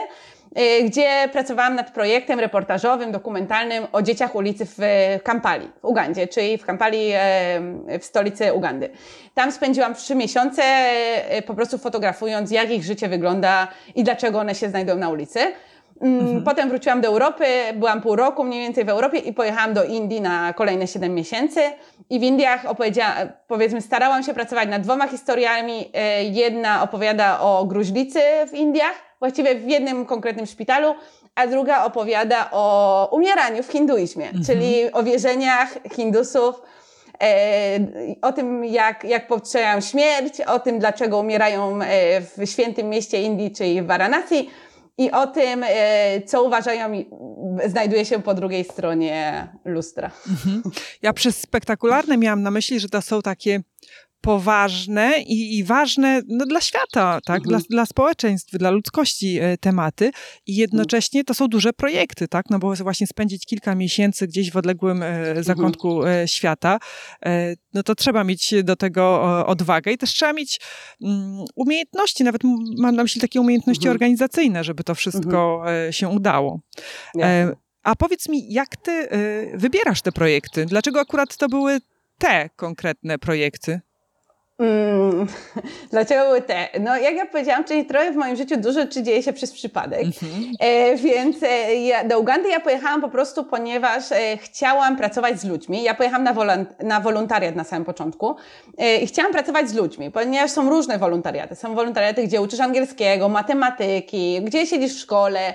[0.60, 4.80] Y, gdzie pracowałam nad projektem reportażowym, dokumentalnym o dzieciach ulicy w
[5.24, 7.12] Kampali, w Ugandzie, czyli w Kampali
[8.00, 8.90] w stolicy Ugandy.
[9.34, 10.64] Tam spędziłam trzy miesiące
[11.38, 15.40] y, po prostu fotografując, jak ich życie wygląda i dlaczego one się znajdują na ulicy.
[16.02, 16.44] Mm, mhm.
[16.44, 20.22] Potem wróciłam do Europy, byłam pół roku mniej więcej w Europie i pojechałam do Indii
[20.22, 21.62] na kolejne 7 miesięcy.
[22.10, 23.14] I w Indiach opowiedziałam,
[23.48, 25.82] powiedzmy, starałam się pracować nad dwoma historiami.
[25.82, 30.96] Y, jedna opowiada o gruźlicy w Indiach, właściwie w jednym konkretnym szpitalu,
[31.36, 34.46] a druga opowiada o umieraniu w hinduizmie, mhm.
[34.46, 36.56] czyli o wierzeniach Hindusów,
[37.22, 37.80] e,
[38.22, 43.52] o tym, jak, jak postrzegają śmierć, o tym, dlaczego umierają e, w świętym mieście Indii,
[43.52, 44.50] czyli w Varanasi,
[44.98, 47.04] i o tym, e, co uważają,
[47.66, 50.12] znajduje się po drugiej stronie lustra.
[50.30, 50.62] Mhm.
[51.02, 53.62] Ja przez spektakularne miałam na myśli, że to są takie
[54.24, 57.38] poważne i, i ważne no, dla świata, tak?
[57.38, 57.50] Mhm.
[57.50, 60.12] Dla, dla społeczeństw, dla ludzkości e, tematy
[60.48, 62.46] i jednocześnie to są duże projekty, tak?
[62.50, 65.44] No bo właśnie spędzić kilka miesięcy gdzieś w odległym e, mhm.
[65.44, 66.28] zakątku mhm.
[66.28, 66.80] świata,
[67.74, 70.60] no to trzeba mieć do tego odwagę i też trzeba mieć
[71.02, 72.42] mm, umiejętności, nawet
[72.78, 73.92] mam na myśli takie umiejętności mhm.
[73.92, 75.94] organizacyjne, żeby to wszystko mhm.
[75.94, 76.60] się udało.
[77.84, 79.08] A powiedz mi, jak ty
[79.54, 80.66] wybierasz te projekty?
[80.66, 81.80] Dlaczego akurat to były
[82.18, 83.82] te konkretne projekty?
[84.60, 85.28] Mm,
[85.92, 86.68] dlaczego były te?
[86.80, 90.02] No, jak ja powiedziałam, czyli trochę w moim życiu dużo czy dzieje się przez przypadek.
[90.02, 90.52] Mm-hmm.
[90.60, 95.46] E, więc e, ja, do Ugandy ja pojechałam po prostu, ponieważ e, chciałam pracować z
[95.46, 95.84] ludźmi.
[95.84, 98.36] Ja pojechałam na, wolont- na wolontariat na samym początku
[98.78, 101.56] e, i chciałam pracować z ludźmi, ponieważ są różne wolontariaty.
[101.56, 105.54] Są wolontariaty, gdzie uczysz angielskiego, matematyki, gdzie siedzisz w szkole,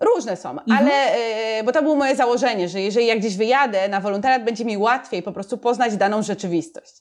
[0.00, 0.78] Różne są, mhm.
[0.78, 0.92] ale,
[1.58, 4.78] e, bo to było moje założenie, że jeżeli ja gdzieś wyjadę na wolontariat, będzie mi
[4.78, 6.94] łatwiej po prostu poznać daną rzeczywistość.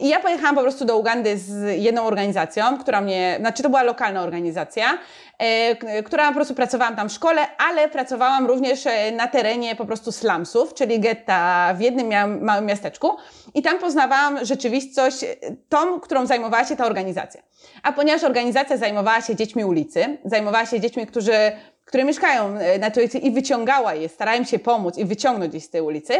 [0.00, 3.82] I ja pojechałam po prostu do Ugandy z jedną organizacją, która mnie, znaczy to była
[3.82, 4.98] lokalna organizacja,
[5.38, 9.84] e, która po prostu pracowałam tam w szkole, ale pracowałam również e, na terenie po
[9.84, 13.16] prostu slumsów, czyli getta w jednym małym miasteczku
[13.54, 15.24] i tam poznawałam rzeczywistość,
[15.68, 17.42] tą, którą zajmowała się ta organizacja.
[17.82, 21.52] A ponieważ organizacja zajmowała się dziećmi ulicy, zajmowała się dziećmi, którzy
[21.84, 25.64] które mieszkają e, na tej ulicy i wyciągała je, starałem się pomóc i wyciągnąć gdzieś
[25.64, 26.14] z tej ulicy,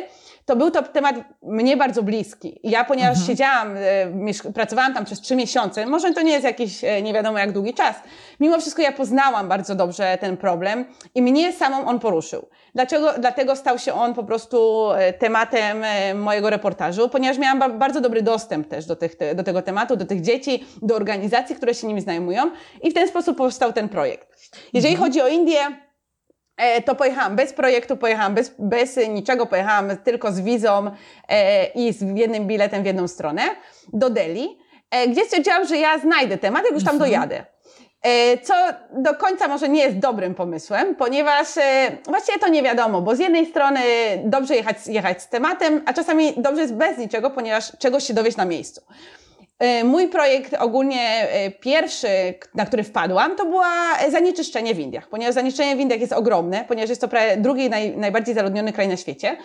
[0.47, 2.61] to był to temat mnie bardzo bliski.
[2.63, 3.27] Ja, ponieważ mhm.
[3.27, 3.77] siedziałam,
[4.47, 7.53] e, pracowałam tam przez trzy miesiące, może to nie jest jakiś e, nie wiadomo jak
[7.53, 7.97] długi czas,
[8.41, 12.49] mimo wszystko ja poznałam bardzo dobrze ten problem i mnie samą on poruszył.
[12.75, 13.13] Dlaczego?
[13.19, 18.87] Dlatego stał się on po prostu tematem mojego reportażu, ponieważ miałam bardzo dobry dostęp też
[18.87, 22.51] do, tych, do tego tematu, do tych dzieci, do organizacji, które się nimi zajmują
[22.83, 24.33] i w ten sposób powstał ten projekt.
[24.73, 25.11] Jeżeli mhm.
[25.11, 25.61] chodzi o Indię,
[26.85, 30.91] to pojechałam bez projektu, pojechałam bez, bez niczego, pojechałam tylko z wizą
[31.29, 33.43] e, i z jednym biletem w jedną stronę
[33.93, 34.59] do Delhi.
[34.91, 37.11] e, gdzie stwierdziłam, że ja znajdę temat, jak już tam mhm.
[37.11, 37.45] dojadę.
[38.03, 38.55] E, co
[38.93, 43.19] do końca może nie jest dobrym pomysłem, ponieważ e, właściwie to nie wiadomo, bo z
[43.19, 43.81] jednej strony
[44.25, 48.37] dobrze jechać, jechać z tematem, a czasami dobrze jest bez niczego, ponieważ czegoś się dowiesz
[48.37, 48.83] na miejscu.
[49.63, 51.29] E, mój projekt ogólnie
[51.61, 52.09] pierwszy,
[52.55, 53.75] na który wpadłam, to była
[54.11, 58.35] zanieczyszczenie w Indiach, ponieważ zanieczyszczenie w Indiach jest ogromne, ponieważ jest to drugi naj, najbardziej
[58.35, 59.37] zaludniony kraj na świecie.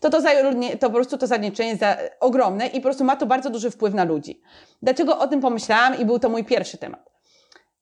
[0.00, 0.22] To, to,
[0.80, 3.70] to po prostu to zanieczyszczenie jest za, ogromne i po prostu ma to bardzo duży
[3.70, 4.40] wpływ na ludzi.
[4.82, 7.10] Dlaczego o tym pomyślałam i był to mój pierwszy temat.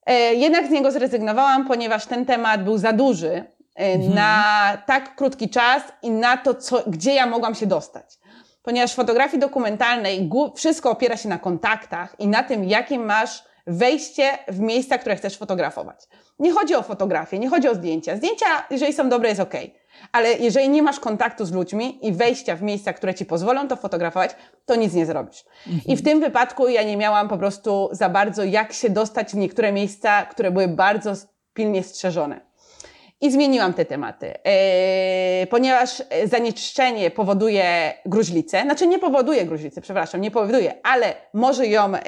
[0.05, 4.15] E, jednak z niego zrezygnowałam, ponieważ ten temat był za duży e, mhm.
[4.15, 4.43] na
[4.85, 8.22] tak krótki czas i na to, co, gdzie ja mogłam się dostać.
[8.63, 14.37] Ponieważ w fotografii dokumentalnej wszystko opiera się na kontaktach i na tym, jakie masz wejście
[14.47, 16.07] w miejsca, które chcesz fotografować.
[16.39, 18.17] Nie chodzi o fotografię, nie chodzi o zdjęcia.
[18.17, 19.53] Zdjęcia, jeżeli są dobre, jest ok.
[20.11, 23.75] Ale jeżeli nie masz kontaktu z ludźmi i wejścia w miejsca, które ci pozwolą to
[23.75, 25.45] fotografować, to nic nie zrobisz.
[25.67, 25.83] Mhm.
[25.85, 29.35] I w tym wypadku ja nie miałam po prostu za bardzo jak się dostać w
[29.35, 31.13] niektóre miejsca, które były bardzo
[31.53, 32.52] pilnie strzeżone.
[33.23, 40.31] I zmieniłam te tematy, yy, ponieważ zanieczyszczenie powoduje gruźlicę, znaczy nie powoduje gruźlicy, przepraszam, nie
[40.31, 42.01] powoduje, ale może ją e,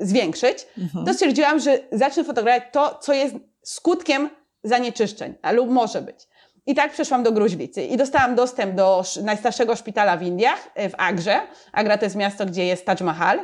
[0.00, 1.06] zwiększyć, mhm.
[1.06, 4.30] to stwierdziłam, że zacznę fotografować to, co jest skutkiem
[4.64, 6.28] zanieczyszczeń, lub może być.
[6.66, 10.94] I tak przeszłam do gruźlicy i dostałam dostęp do najstarszego szpitala w Indiach, e, w
[10.98, 11.40] Agrze.
[11.72, 13.38] Agra to jest miasto, gdzie jest Taj Mahal.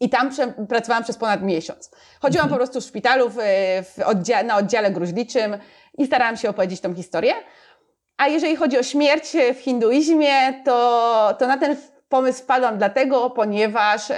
[0.00, 0.30] I tam
[0.68, 1.90] pracowałam przez ponad miesiąc.
[2.20, 2.50] Chodziłam mhm.
[2.50, 3.36] po prostu w szpitalu, w,
[3.82, 5.58] w oddziale, na oddziale gruźliczym
[5.98, 7.34] i starałam się opowiedzieć tą historię.
[8.16, 11.76] A jeżeli chodzi o śmierć w hinduizmie, to, to na ten
[12.08, 14.16] pomysł wpadłam dlatego, ponieważ e,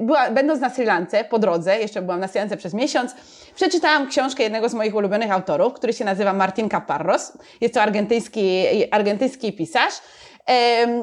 [0.00, 3.14] była, będąc na Sri Lance po drodze, jeszcze byłam na Sri Lance przez miesiąc,
[3.54, 7.32] przeczytałam książkę jednego z moich ulubionych autorów, który się nazywa Martin Caparros.
[7.60, 9.94] Jest to argentyński, argentyński pisarz.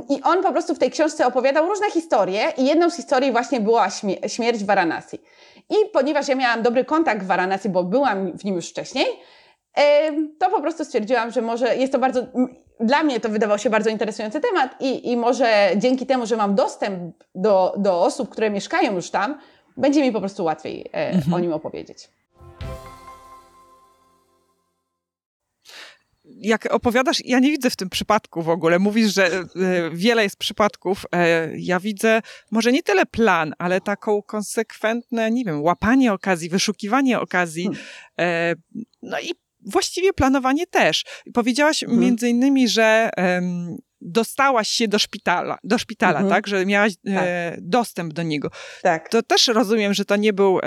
[0.10, 3.60] I on po prostu w tej książce opowiadał różne historie i jedną z historii właśnie
[3.60, 3.88] była
[4.28, 5.20] śmierć w Varanasi.
[5.70, 9.06] I ponieważ ja miałam dobry kontakt w Varanasi, bo byłam w nim już wcześniej,
[10.40, 12.26] to po prostu stwierdziłam, że może jest to bardzo,
[12.80, 16.56] dla mnie to wydawał się bardzo interesujący temat i, i może dzięki temu, że mam
[16.56, 19.40] dostęp do, do osób, które mieszkają już tam,
[19.78, 21.34] będzie mi po prostu łatwiej e, mhm.
[21.34, 22.10] o nim opowiedzieć.
[26.40, 28.80] Jak opowiadasz, ja nie widzę w tym przypadku w ogóle.
[28.80, 29.46] Mówisz, że e,
[29.94, 31.06] wiele jest przypadków.
[31.16, 37.20] E, ja widzę może nie tyle plan, ale taką konsekwentne, nie wiem, łapanie okazji, wyszukiwanie
[37.20, 37.64] okazji.
[37.64, 37.84] Hmm.
[38.20, 38.56] E,
[39.02, 39.32] no i
[39.66, 41.04] właściwie planowanie też.
[41.34, 42.00] Powiedziałaś hmm.
[42.00, 43.10] między innymi, że
[44.02, 46.30] dostałaś się do szpitala, do szpitala, mhm.
[46.30, 46.48] tak?
[46.48, 47.26] Że miałaś tak.
[47.62, 48.50] dostęp do niego.
[48.82, 49.10] Tak.
[49.10, 50.60] To też rozumiem, że to nie był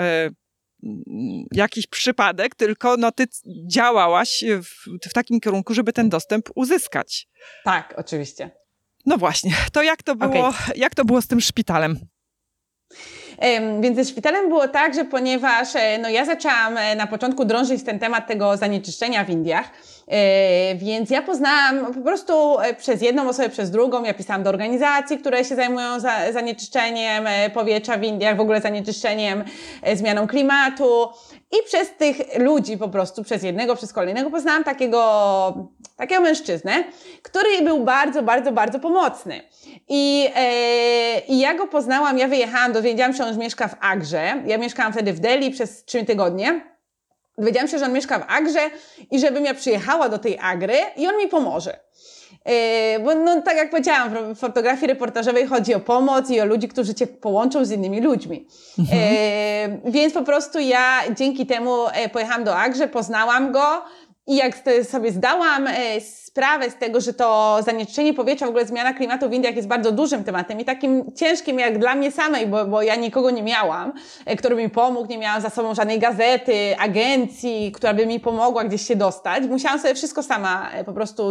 [1.51, 3.27] jakiś przypadek, tylko no ty
[3.71, 7.27] działałaś w, w takim kierunku, żeby ten dostęp uzyskać.
[7.63, 8.51] Tak, oczywiście.
[9.05, 10.75] No właśnie, to jak to było, okay.
[10.75, 11.99] jak to było z tym szpitalem?
[13.79, 17.83] Więc ze szpitalem było tak, że ponieważ e, no, ja zaczęłam e, na początku drążyć
[17.83, 19.65] ten temat tego zanieczyszczenia w Indiach,
[20.07, 24.03] e, więc ja poznałam po prostu przez jedną osobę, przez drugą.
[24.03, 29.43] Ja pisałam do organizacji, które się zajmują za, zanieczyszczeniem powietrza w Indiach, w ogóle zanieczyszczeniem,
[29.93, 31.07] zmianą klimatu.
[31.51, 36.83] I przez tych ludzi po prostu, przez jednego, przez kolejnego, poznałam takiego, takiego mężczyznę,
[37.21, 39.41] który był bardzo, bardzo, bardzo pomocny.
[39.87, 44.43] I, e, I ja go poznałam, ja wyjechałam, dowiedziałam się, że on mieszka w Agrze.
[44.45, 46.61] Ja mieszkałam wtedy w Delhi przez trzy tygodnie.
[47.37, 48.59] Dowiedziałam się, że on mieszka w Agrze
[49.11, 51.79] i żebym ja przyjechała do tej Agry i on mi pomoże.
[52.47, 56.67] E, bo no, tak jak powiedziałam, w fotografii reportażowej chodzi o pomoc i o ludzi,
[56.67, 58.47] którzy cię połączą z innymi ludźmi.
[58.79, 58.99] Mhm.
[59.85, 63.81] E, więc po prostu ja dzięki temu e, pojechałam do Agrze, poznałam go
[64.27, 68.93] i jak sobie zdałam e, sprawę z tego, że to zanieczyszczenie powietrza, w ogóle zmiana
[68.93, 72.65] klimatu w Indiach jest bardzo dużym tematem i takim ciężkim jak dla mnie samej, bo,
[72.65, 73.93] bo ja nikogo nie miałam,
[74.25, 78.63] e, który mi pomógł, nie miałam za sobą żadnej gazety, agencji, która by mi pomogła
[78.63, 79.43] gdzieś się dostać.
[79.43, 81.29] Musiałam sobie wszystko sama e, po prostu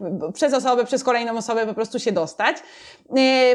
[0.00, 2.56] mm, przez osobę, przez kolejną osobę po prostu się dostać.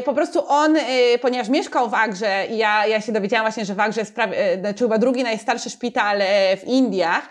[0.04, 0.76] Po prostu on,
[1.22, 4.58] ponieważ mieszkał w Agrze i ja, ja się dowiedziałam właśnie, że w Agrze jest prawie,
[4.60, 6.18] znaczy chyba drugi najstarszy szpital
[6.56, 7.28] w Indiach,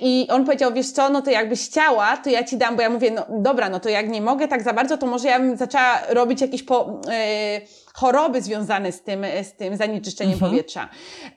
[0.00, 2.90] I on powiedział, wiesz co, no to jakbyś chciała, to ja ci dam, bo ja
[2.90, 5.56] mówię, no dobra, no to jak nie mogę tak za bardzo, to może ja bym
[5.56, 10.50] zaczęła robić jakieś po, yy, choroby związane z tym, z tym zanieczyszczeniem mhm.
[10.50, 10.88] powietrza.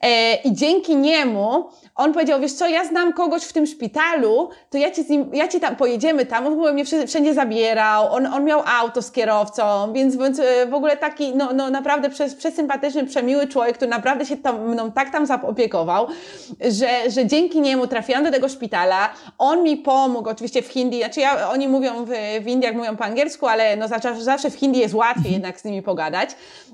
[0.02, 4.78] E, I dzięki niemu on powiedział, wiesz co, ja znam kogoś w tym szpitalu, to
[4.78, 8.44] ja ci, z nim, ja ci tam, pojedziemy tam, on mnie wszędzie zabierał, on, on
[8.44, 13.06] miał auto z kierowcą, więc, więc e, w ogóle taki, no, no naprawdę przez, przesympatyczny,
[13.06, 16.08] przemiły człowiek, który naprawdę się tam, mną tak tam zaopiekował,
[16.62, 21.20] że, że dzięki niemu trafiłam do tego szpitala, on mi pomógł, oczywiście w hindi, znaczy
[21.20, 22.10] ja, oni mówią w,
[22.44, 25.34] w Indiach, mówią po angielsku, ale no zawsze, zawsze w hindi jest łatwiej mhm.
[25.34, 26.30] jednak z nimi pogadać,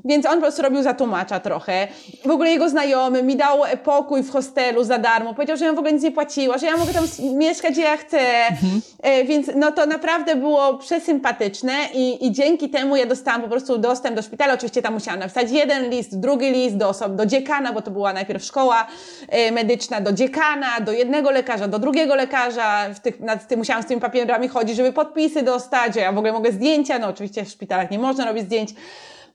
[0.05, 1.87] Więc on po prostu robił za tłumacza trochę.
[2.25, 5.33] W ogóle jego znajomy mi dał pokój w hostelu za darmo.
[5.33, 7.03] Powiedział, że ja w ogóle nic nie płaciła, że ja mogę tam
[7.33, 8.19] mieszkać, gdzie ja chcę.
[8.47, 8.81] Mhm.
[9.27, 14.15] Więc no to naprawdę było przesympatyczne i, i dzięki temu ja dostałam po prostu dostęp
[14.15, 14.53] do szpitala.
[14.53, 18.13] Oczywiście tam musiałam napisać jeden list, drugi list do osoby, do dziekana, bo to była
[18.13, 18.87] najpierw szkoła
[19.51, 22.93] medyczna, do dziekana, do jednego lekarza, do drugiego lekarza.
[22.95, 26.17] W tych, nad tym musiałam z tymi papierami chodzić, żeby podpisy dostać, że ja w
[26.17, 26.99] ogóle mogę zdjęcia.
[26.99, 28.69] No oczywiście w szpitalach nie można robić zdjęć.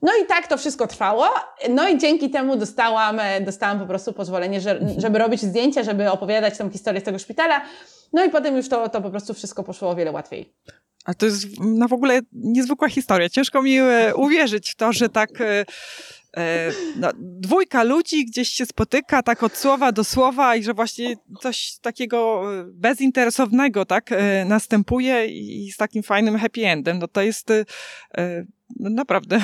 [0.01, 1.25] No i tak to wszystko trwało.
[1.69, 4.61] No i dzięki temu dostałam, e, dostałam po prostu pozwolenie,
[4.97, 7.61] żeby robić zdjęcia, żeby opowiadać tą historię z tego szpitala.
[8.13, 10.53] No i potem już to, to po prostu wszystko poszło o wiele łatwiej.
[11.05, 13.29] A to jest no w ogóle niezwykła historia.
[13.29, 15.65] Ciężko mi e, uwierzyć w to, że tak e,
[16.95, 21.77] no, dwójka ludzi gdzieś się spotyka tak od słowa do słowa i że właśnie coś
[21.81, 24.09] takiego bezinteresownego tak
[24.45, 26.99] następuje i z takim fajnym happy endem.
[26.99, 27.49] No to jest
[28.79, 29.41] naprawdę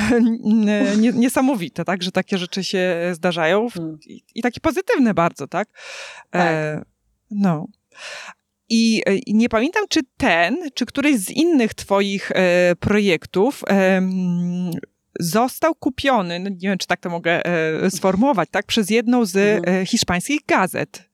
[1.14, 3.98] niesamowite, tak, że takie rzeczy się zdarzają hmm.
[4.08, 5.70] I, i takie pozytywne bardzo, tak?
[6.30, 6.48] tak.
[6.52, 6.82] E,
[7.32, 7.68] no.
[8.70, 14.02] I, I, nie pamiętam, czy ten, czy któryś z innych twoich e, projektów e,
[15.20, 19.36] został kupiony, no nie wiem, czy tak to mogę e, sformułować, tak, przez jedną z
[19.36, 19.82] mhm.
[19.82, 21.14] E, hiszpańskich gazet.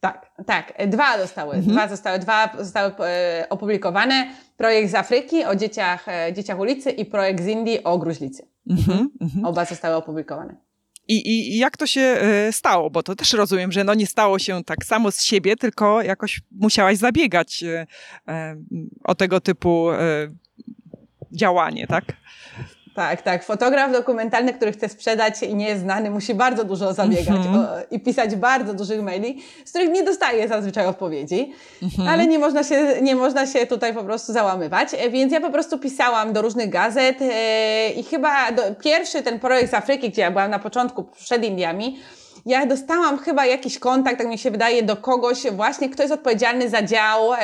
[0.00, 0.72] Tak, tak.
[0.86, 1.54] Dwa zostały.
[1.54, 1.72] Mhm.
[1.72, 4.30] Dwa zostały, dwa zostały e, opublikowane.
[4.56, 8.46] Projekt z Afryki o dzieciach, e, dzieciach ulicy i projekt z Indii o gruźlicy.
[8.70, 9.44] Mhm, mhm.
[9.44, 10.56] Oba zostały opublikowane.
[11.08, 12.90] I, I jak to się e, stało?
[12.90, 16.40] Bo to też rozumiem, że no nie stało się tak samo z siebie, tylko jakoś
[16.50, 17.64] musiałaś zabiegać
[19.04, 19.88] o tego typu
[21.32, 22.04] działanie, tak?
[22.94, 23.44] Tak, tak.
[23.44, 27.58] Fotograf dokumentalny, który chce sprzedać i nie jest znany, musi bardzo dużo zabiegać mm -hmm.
[27.58, 32.10] o, i pisać bardzo dużych maili, z których nie dostaje zazwyczaj odpowiedzi, mm -hmm.
[32.10, 34.88] ale nie można, się, nie można się tutaj po prostu załamywać.
[34.94, 39.40] E, więc ja po prostu pisałam do różnych gazet e, i chyba do, pierwszy ten
[39.40, 41.98] projekt z Afryki, gdzie ja byłam na początku przed Indiami,
[42.46, 46.68] ja dostałam chyba jakiś kontakt, tak mi się wydaje, do kogoś właśnie, kto jest odpowiedzialny
[46.68, 47.38] za dział e,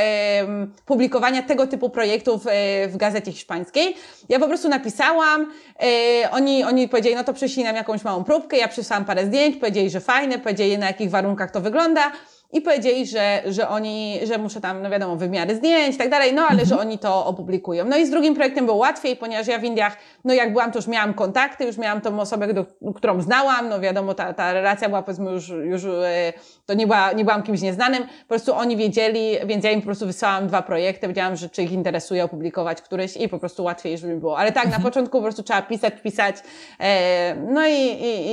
[0.86, 3.96] publikowania tego typu projektów e, w gazecie hiszpańskiej.
[4.28, 8.56] Ja po prostu napisałam, e, oni, oni powiedzieli, no to przyszli nam jakąś małą próbkę,
[8.56, 12.12] ja przysłałam parę zdjęć, powiedzieli, że fajne, powiedzieli na jakich warunkach to wygląda
[12.56, 16.34] i powiedzieli, że, że oni, że muszę tam, no wiadomo, wymiary zdjęć i tak dalej,
[16.34, 16.68] no ale mhm.
[16.68, 17.84] że oni to opublikują.
[17.84, 20.78] No i z drugim projektem było łatwiej, ponieważ ja w Indiach, no jak byłam, to
[20.78, 24.88] już miałam kontakty, już miałam tą osobę, do, którą znałam, no wiadomo, ta, ta relacja
[24.88, 26.32] była powiedzmy już, już e,
[26.66, 29.86] to nie, była, nie byłam kimś nieznanym, po prostu oni wiedzieli, więc ja im po
[29.86, 33.98] prostu wysłałam dwa projekty, wiedziałam, że czy ich interesuje opublikować któryś i po prostu łatwiej,
[33.98, 34.38] żeby mi było.
[34.38, 34.82] Ale tak, na mhm.
[34.82, 36.36] początku po prostu trzeba pisać, pisać,
[36.80, 38.28] e, no i, i,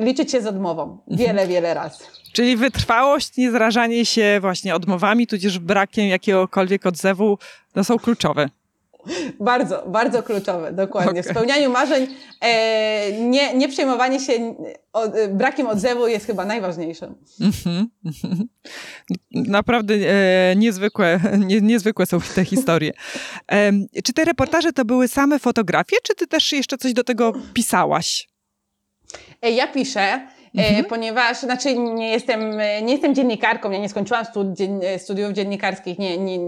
[0.00, 0.98] i liczyć się z odmową.
[1.08, 1.48] Wiele, mhm.
[1.48, 2.04] wiele razy.
[2.32, 3.38] Czyli wytrwałość,
[3.68, 7.38] niezrażanie się właśnie odmowami, tudzież brakiem jakiegokolwiek odzewu,
[7.74, 8.48] no są kluczowe.
[9.40, 11.20] Bardzo, bardzo kluczowe, dokładnie.
[11.20, 11.22] Okay.
[11.22, 12.06] W spełnianiu marzeń
[12.40, 14.54] e, nie, nie przejmowanie się
[14.92, 17.14] od, brakiem odzewu jest chyba najważniejsze.
[17.40, 17.86] Mm-hmm,
[19.58, 22.92] Naprawdę e, niezwykłe, nie, niezwykłe są te historie.
[23.52, 23.72] E,
[24.04, 28.28] czy te reportaże to były same fotografie, czy ty też jeszcze coś do tego pisałaś?
[29.42, 30.37] E, ja piszę.
[30.58, 30.84] E, mhm.
[30.84, 34.24] ponieważ, znaczy nie jestem, nie jestem dziennikarką, ja nie skończyłam
[34.98, 36.38] studiów dziennikarskich, nie, nie,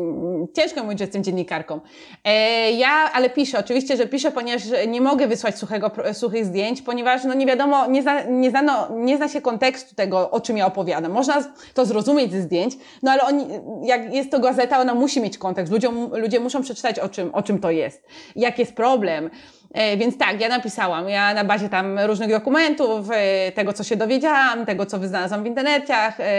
[0.57, 1.81] ciężko mówić, że jestem dziennikarką.
[2.25, 7.25] E, ja, ale piszę, oczywiście, że piszę, ponieważ nie mogę wysłać suchego, suchych zdjęć, ponieważ
[7.25, 10.67] no nie wiadomo, nie zna, nie, znano, nie zna się kontekstu tego, o czym ja
[10.67, 11.13] opowiadam.
[11.13, 11.45] Można
[11.75, 13.47] to zrozumieć ze zdjęć, no ale oni,
[13.83, 15.73] jak jest to gazeta, ona musi mieć kontekst.
[15.73, 19.31] Ludziom, ludzie muszą przeczytać, o czym, o czym to jest, jaki jest problem.
[19.75, 21.09] E, więc tak, ja napisałam.
[21.09, 25.47] Ja na bazie tam różnych dokumentów, e, tego co się dowiedziałam, tego co wyznalazłam w
[25.47, 25.95] internecie,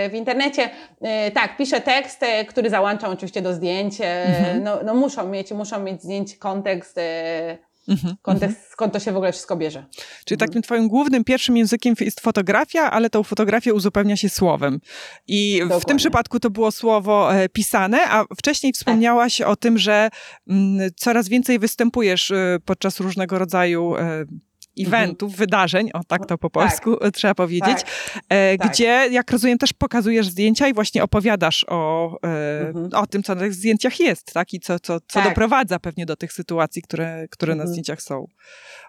[0.09, 0.69] w internecie,
[1.01, 4.01] e, tak, piszę tekst, który załączam oczywiście do zdjęć.
[4.01, 4.63] Mhm.
[4.63, 6.99] No, no muszą mieć, muszą mieć zdjęć kontekst
[7.87, 8.71] Mhm, Kontekst, mhm.
[8.71, 9.85] skąd to się w ogóle wszystko bierze.
[10.25, 10.49] Czyli mhm.
[10.49, 14.79] takim twoim głównym, pierwszym językiem jest fotografia, ale tą fotografię uzupełnia się słowem.
[15.27, 15.81] I Dokładnie.
[15.81, 20.09] w tym przypadku to było słowo e, pisane, a wcześniej wspomniałaś o tym, że
[20.49, 24.25] m, mm, coraz więcej występujesz e, podczas różnego rodzaju e,
[24.79, 25.37] eventów, mhm.
[25.37, 26.53] wydarzeń, o tak to po tak.
[26.53, 27.13] polsku tak.
[27.17, 28.23] trzeba powiedzieć, tak.
[28.29, 28.71] E, tak.
[28.71, 32.89] gdzie, jak rozumiem, też pokazujesz zdjęcia i właśnie opowiadasz o, e, mhm.
[32.93, 34.53] o tym, co na tych zdjęciach jest, tak?
[34.53, 35.23] I co, co, co tak.
[35.23, 37.67] doprowadza pewnie do tych sytuacji, które, które mhm.
[37.67, 38.27] na zdjęciach są.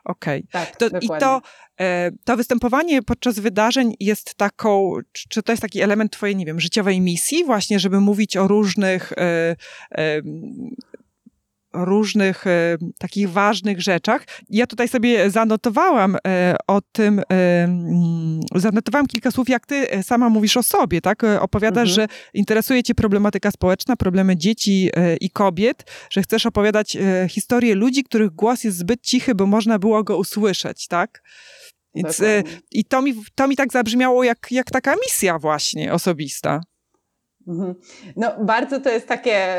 [0.05, 0.45] Okej.
[0.49, 0.67] Okay.
[0.91, 1.41] Tak, I to,
[1.81, 6.61] e, to występowanie podczas wydarzeń jest taką, czy to jest taki element twojej, nie wiem,
[6.61, 9.57] życiowej misji właśnie, żeby mówić o różnych e,
[11.73, 14.25] różnych e, takich ważnych rzeczach.
[14.51, 17.25] Ja tutaj sobie zanotowałam e, o tym, e,
[17.65, 21.23] mm, zanotowałam kilka słów, jak ty sama mówisz o sobie, tak?
[21.41, 21.95] Opowiadasz, mhm.
[21.95, 26.97] że interesuje cię problematyka społeczna, problemy dzieci i kobiet, że chcesz opowiadać
[27.29, 31.23] historię ludzi, których głos jest zbyt cichy, by można było go usłyszeć, tak?
[31.95, 32.23] Więc,
[32.73, 36.61] I to mi, to mi tak zabrzmiało jak, jak taka misja właśnie osobista.
[37.49, 37.75] Mhm.
[38.17, 39.57] No bardzo to jest takie,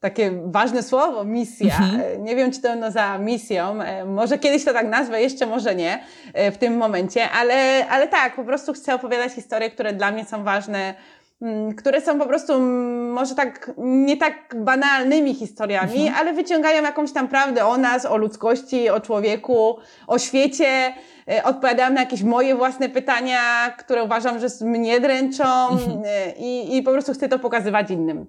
[0.00, 1.76] takie ważne słowo, misja.
[1.76, 2.00] Mhm.
[2.00, 3.82] E, nie wiem, czy to no za misją.
[3.82, 6.04] E, może kiedyś to tak nazwę, jeszcze może nie
[6.52, 10.44] w tym momencie, ale, ale tak, po prostu chcę opowiadać historie, które dla mnie są
[10.44, 10.94] ważne
[11.42, 16.14] Mm, które są po prostu mm, może tak nie tak banalnymi historiami, mhm.
[16.18, 20.94] ale wyciągają jakąś tam prawdę o nas, o ludzkości, o człowieku, o świecie.
[21.28, 26.02] E, odpowiadam na jakieś moje własne pytania, które uważam, że mnie dręczą mhm.
[26.04, 28.26] E, i, i po prostu chcę to pokazywać innym.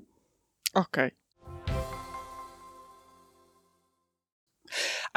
[0.73, 1.07] Okej.
[1.07, 1.16] Okay.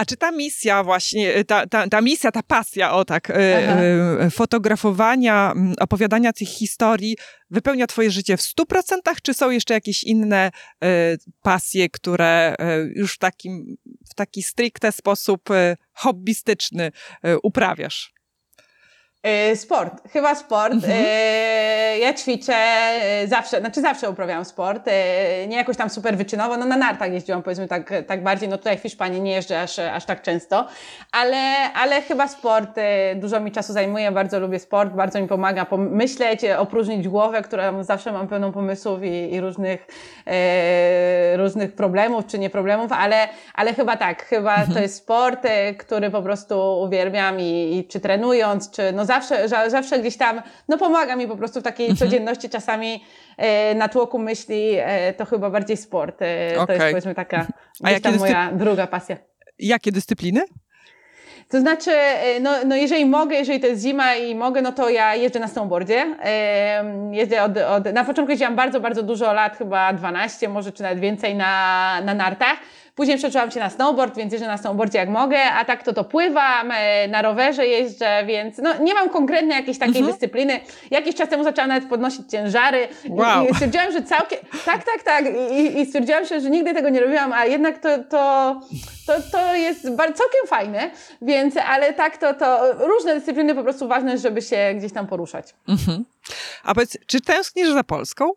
[0.00, 3.34] A czy ta misja właśnie, y, ta, ta, ta misja, ta pasja, o tak, y,
[4.26, 7.16] y, fotografowania, mm, opowiadania tych historii
[7.50, 10.50] wypełnia twoje życie w stu procentach, czy są jeszcze jakieś inne
[11.42, 12.54] pasje, które
[12.94, 13.76] już w, takim,
[14.10, 15.48] w taki stricte sposób
[15.92, 16.92] hobbystyczny
[17.42, 18.12] uprawiasz?
[19.22, 20.74] E, sport, chyba sport.
[20.74, 20.92] Mhm.
[21.06, 24.86] E, ja ćwiczę e, zawsze, znaczy zawsze uprawiałam sport,
[25.48, 28.78] nie jakoś tam super wyczynowo, no na nartach jeździłam powiedzmy tak, tak bardziej, no tutaj
[28.78, 30.66] w Hiszpanii nie jeżdżę aż, aż tak często,
[31.12, 32.70] ale, ale chyba sport
[33.14, 38.12] dużo mi czasu zajmuje, bardzo lubię sport, bardzo mi pomaga pomyśleć, opróżnić głowę, która zawsze
[38.12, 39.86] mam pełną pomysłów i, i różnych,
[41.36, 44.74] różnych problemów czy nie problemów, ale, ale chyba tak, chyba mhm.
[44.74, 45.46] to jest sport,
[45.78, 50.78] który po prostu uwielbiam i, i czy trenując, czy no zawsze, zawsze gdzieś tam, no
[50.78, 51.98] pomaga mi po prostu w takiej mhm.
[51.98, 53.04] codzienności czasami
[53.36, 56.22] e, na tłoku myśli, e, to chyba bardziej sport.
[56.22, 56.66] E, okay.
[56.66, 57.46] To jest powiedzmy taka
[57.82, 59.16] A tam moja druga pasja.
[59.58, 60.40] Jakie dyscypliny?
[61.48, 64.90] To znaczy, e, no, no jeżeli mogę, jeżeli to jest zima i mogę, no to
[64.90, 66.16] ja jeżdżę na snowboardzie.
[67.12, 71.00] Jeżdżę od, od, na początku jeździłam bardzo, bardzo dużo lat, chyba 12, może czy nawet
[71.00, 72.56] więcej na, na nartach.
[72.94, 76.04] Później przeczułam się na snowboard, więc jeżdżę na snowboardzie jak mogę, a tak to to
[76.04, 80.12] pływam, e, na rowerze jeżdżę, więc no, nie mam konkretnie jakiejś takiej mhm.
[80.12, 80.60] dyscypliny.
[80.90, 83.46] Jakiś czas temu zaczęłam nawet podnosić ciężary wow.
[83.46, 86.88] i, i stwierdziłam, że całkiem, tak, tak, tak I, i stwierdziłam się, że nigdy tego
[86.88, 88.60] nie robiłam, a jednak to, to,
[89.06, 90.90] to, to jest całkiem fajne,
[91.22, 95.54] więc, ale tak, to, to różne dyscypliny po prostu ważne, żeby się gdzieś tam poruszać.
[95.68, 96.04] Mhm.
[96.64, 98.30] A powiedz, czy tęsknisz za Polską?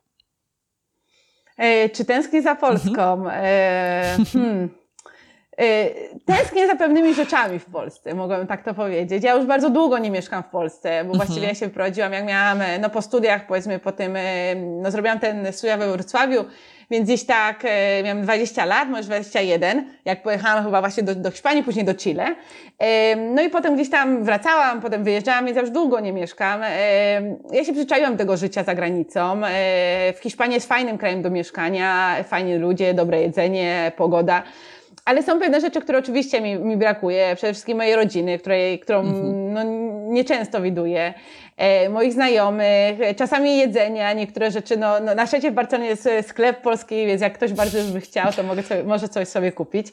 [1.58, 3.30] E, czy tęsknię za Polską?
[3.30, 4.70] E, hmm.
[5.58, 5.90] E,
[6.26, 9.24] tęsknię za pewnymi rzeczami w Polsce, mogłabym tak to powiedzieć.
[9.24, 12.60] Ja już bardzo długo nie mieszkam w Polsce, bo właściwie ja się wprowadziłam, jak miałam,
[12.82, 14.18] no po studiach, powiedzmy, po tym,
[14.82, 16.46] no zrobiłam ten studia we Wrocławiu,
[16.94, 21.32] więc gdzieś tak e, miałam 20 lat, może 21, jak pojechałam chyba właśnie do, do
[21.32, 22.36] Hiszpanii, później do Chile.
[22.80, 26.62] E, no i potem gdzieś tam wracałam, potem wyjeżdżałam, więc już długo nie mieszkam.
[26.64, 26.70] E,
[27.52, 29.42] ja się przyczaiłam tego życia za granicą.
[29.46, 34.44] E, w Hiszpanii jest fajnym krajem do mieszkania, fajni ludzie, dobre jedzenie, pogoda.
[35.06, 37.36] Ale są pewne rzeczy, które oczywiście mi, mi brakuje.
[37.36, 39.54] Przede wszystkim mojej rodziny, której, którą mhm.
[39.54, 39.64] no,
[40.14, 41.14] nieczęsto widuję
[41.90, 47.06] moich znajomych, czasami jedzenia, niektóre rzeczy, no, no na szczęście w Barcelonie jest sklep polski,
[47.06, 49.88] więc jak ktoś bardzo by chciał, to mogę sobie, może coś sobie kupić.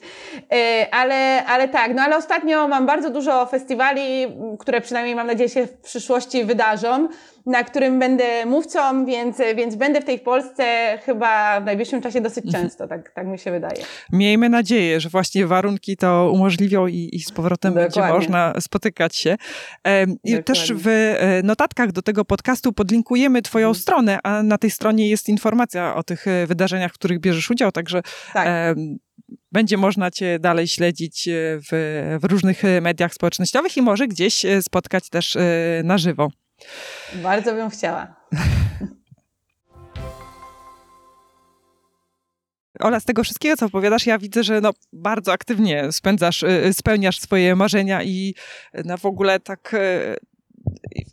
[0.51, 4.27] E, ale, ale tak, no ale ostatnio mam bardzo dużo festiwali,
[4.59, 7.07] które przynajmniej mam nadzieję się w przyszłości wydarzą,
[7.45, 12.45] na którym będę mówcą, więc, więc będę w tej Polsce chyba w najbliższym czasie dosyć
[12.45, 12.63] mhm.
[12.63, 13.83] często, tak, tak mi się wydaje.
[14.11, 18.01] Miejmy nadzieję, że właśnie warunki to umożliwią i, i z powrotem Dokładnie.
[18.01, 19.37] będzie można spotykać się.
[20.23, 23.81] I też w e, notatkach do tego podcastu podlinkujemy Twoją mhm.
[23.81, 27.71] stronę, a na tej stronie jest informacja o tych e, wydarzeniach, w których bierzesz udział,
[27.71, 28.01] także
[28.33, 28.77] tak.
[29.51, 31.31] będzie można Cię dalej śledzić e,
[31.71, 35.37] w, w, różnych mediach społecznościowych i może gdzieś spotkać też
[35.83, 36.31] na żywo.
[37.13, 38.15] Bardzo bym chciała.
[42.79, 47.55] Ola, z tego wszystkiego, co opowiadasz, ja widzę, że no, bardzo aktywnie spędzasz, spełniasz swoje
[47.55, 48.35] marzenia i
[48.85, 49.75] no, w ogóle tak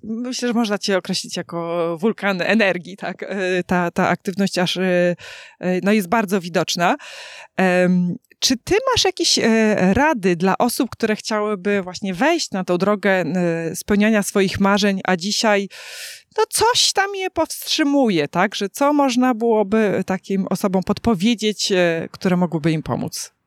[0.02, 3.22] myślę, że można cię określić jako wulkan energii, tak?
[3.22, 5.16] E, ta, ta aktywność aż e,
[5.60, 6.96] e, no, jest bardzo widoczna.
[8.40, 9.38] Czy ty masz jakieś
[9.92, 13.24] rady dla osób, które chciałyby właśnie wejść na tą drogę
[13.74, 15.68] spełniania swoich marzeń, a dzisiaj
[16.38, 18.54] no coś tam je powstrzymuje, tak?
[18.54, 21.72] Że co można byłoby takim osobom podpowiedzieć,
[22.10, 23.37] które mogłyby im pomóc?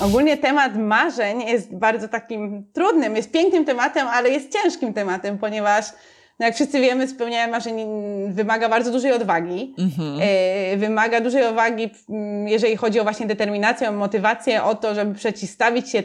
[0.00, 5.84] Ogólnie temat marzeń jest bardzo takim trudnym, jest pięknym tematem, ale jest ciężkim tematem, ponieważ
[6.38, 7.86] no jak wszyscy wiemy, spełnianie marzeń
[8.28, 9.74] wymaga bardzo dużej odwagi.
[9.78, 10.18] Mhm.
[10.22, 11.90] E, wymaga dużej odwagi,
[12.46, 16.02] jeżeli chodzi o właśnie determinację, o motywację, o to, żeby przeciwstawić się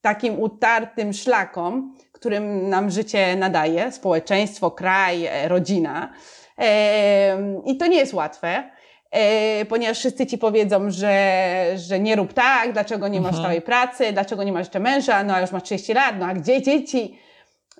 [0.00, 6.12] takim utartym szlakom, którym nam życie nadaje, społeczeństwo, kraj, e, rodzina.
[7.64, 8.70] I to nie jest łatwe.
[9.68, 13.44] Ponieważ wszyscy ci powiedzą, że, że nie rób tak, dlaczego nie masz mhm.
[13.44, 16.34] stałej pracy, dlaczego nie masz jeszcze męża, no a już masz 30 lat, no a
[16.34, 17.18] gdzie dzieci?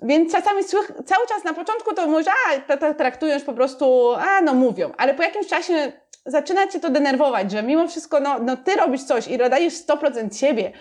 [0.01, 0.63] Więc czasami
[1.05, 2.27] cały czas na początku to mówisz,
[2.67, 5.91] a traktują już po prostu, a no mówią, ale po jakimś czasie
[6.25, 10.39] zaczyna cię to denerwować, że mimo wszystko, no, no ty robisz coś i dajesz 100%
[10.39, 10.71] siebie,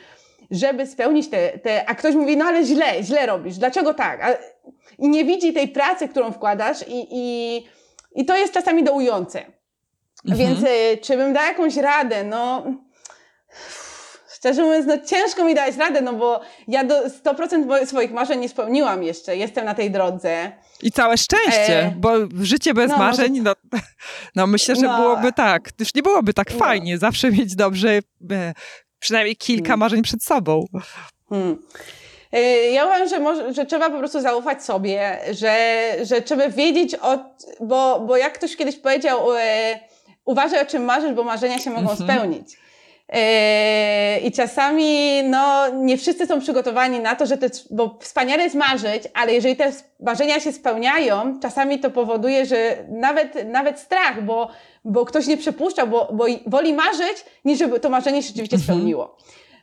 [0.51, 4.25] żeby spełnić te, te, a ktoś mówi, no ale źle, źle robisz, dlaczego tak?
[4.25, 4.29] A,
[4.99, 7.57] I nie widzi tej pracy, którą wkładasz i, i,
[8.15, 9.56] i to jest czasami dołujące.
[10.25, 10.39] Mhm.
[10.39, 12.25] Więc y, czy bym dała jakąś radę?
[12.25, 12.65] No,
[14.35, 18.49] szczerze mówiąc, no ciężko mi dać radę, no bo ja do 100% swoich marzeń nie
[18.49, 20.53] spełniłam jeszcze, jestem na tej drodze.
[20.83, 21.95] I całe szczęście, e...
[21.97, 22.13] bo
[22.43, 23.53] życie bez no, marzeń, no,
[24.35, 24.99] no myślę, że no.
[24.99, 26.59] byłoby tak, już nie byłoby tak no.
[26.59, 27.89] fajnie, zawsze mieć dobrze
[28.31, 28.55] e,
[28.99, 29.81] przynajmniej kilka hmm.
[29.81, 30.67] marzeń przed sobą.
[31.29, 31.59] Hmm.
[32.33, 32.41] E,
[32.71, 37.19] ja uważam, że, może, że trzeba po prostu zaufać sobie, że, że trzeba wiedzieć, o,
[37.61, 39.81] bo, bo jak ktoś kiedyś powiedział, e,
[40.27, 42.11] uważaj o czym marzysz, bo marzenia się mogą mhm.
[42.11, 42.59] spełnić.
[43.13, 48.55] Yy, I czasami no, nie wszyscy są przygotowani na to, że te, bo wspaniale jest
[48.55, 54.49] marzyć, ale jeżeli te marzenia się spełniają, czasami to powoduje, że nawet, nawet strach, bo,
[54.85, 58.79] bo ktoś nie przepuszcza, bo, bo woli marzyć, niż żeby to marzenie się rzeczywiście mhm.
[58.79, 59.17] spełniło.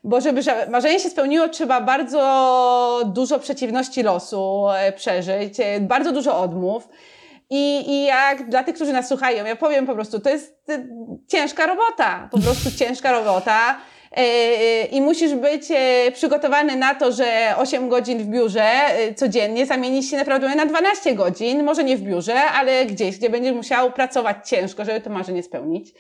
[0.03, 6.39] Bo żeby marzenie się spełniło, trzeba bardzo dużo przeciwności losu e, przeżyć, e, bardzo dużo
[6.39, 6.88] odmów.
[7.56, 10.88] I, I jak dla tych, którzy nas słuchają, ja powiem po prostu, to jest y,
[11.28, 13.78] ciężka robota, po prostu ciężka robota.
[14.18, 15.64] Y, y, I musisz być
[16.14, 18.72] przygotowany na to, że 8 godzin w biurze
[19.16, 23.54] codziennie zamieni się naprawdę na 12 godzin, może nie w biurze, ale gdzieś, gdzie będziesz
[23.54, 25.93] musiał pracować ciężko, żeby to marzenie spełnić.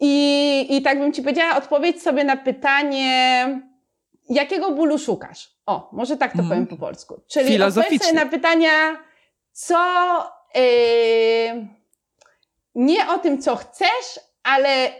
[0.00, 3.46] I, I tak bym Ci powiedziała, odpowiedź sobie na pytanie,
[4.30, 5.50] jakiego bólu szukasz?
[5.66, 6.48] O, może tak to mm.
[6.48, 7.20] powiem po polsku.
[7.28, 8.70] Czyli odpowiedź sobie na pytania,
[9.52, 9.76] co
[12.74, 14.90] nie o tym, co chcesz, ale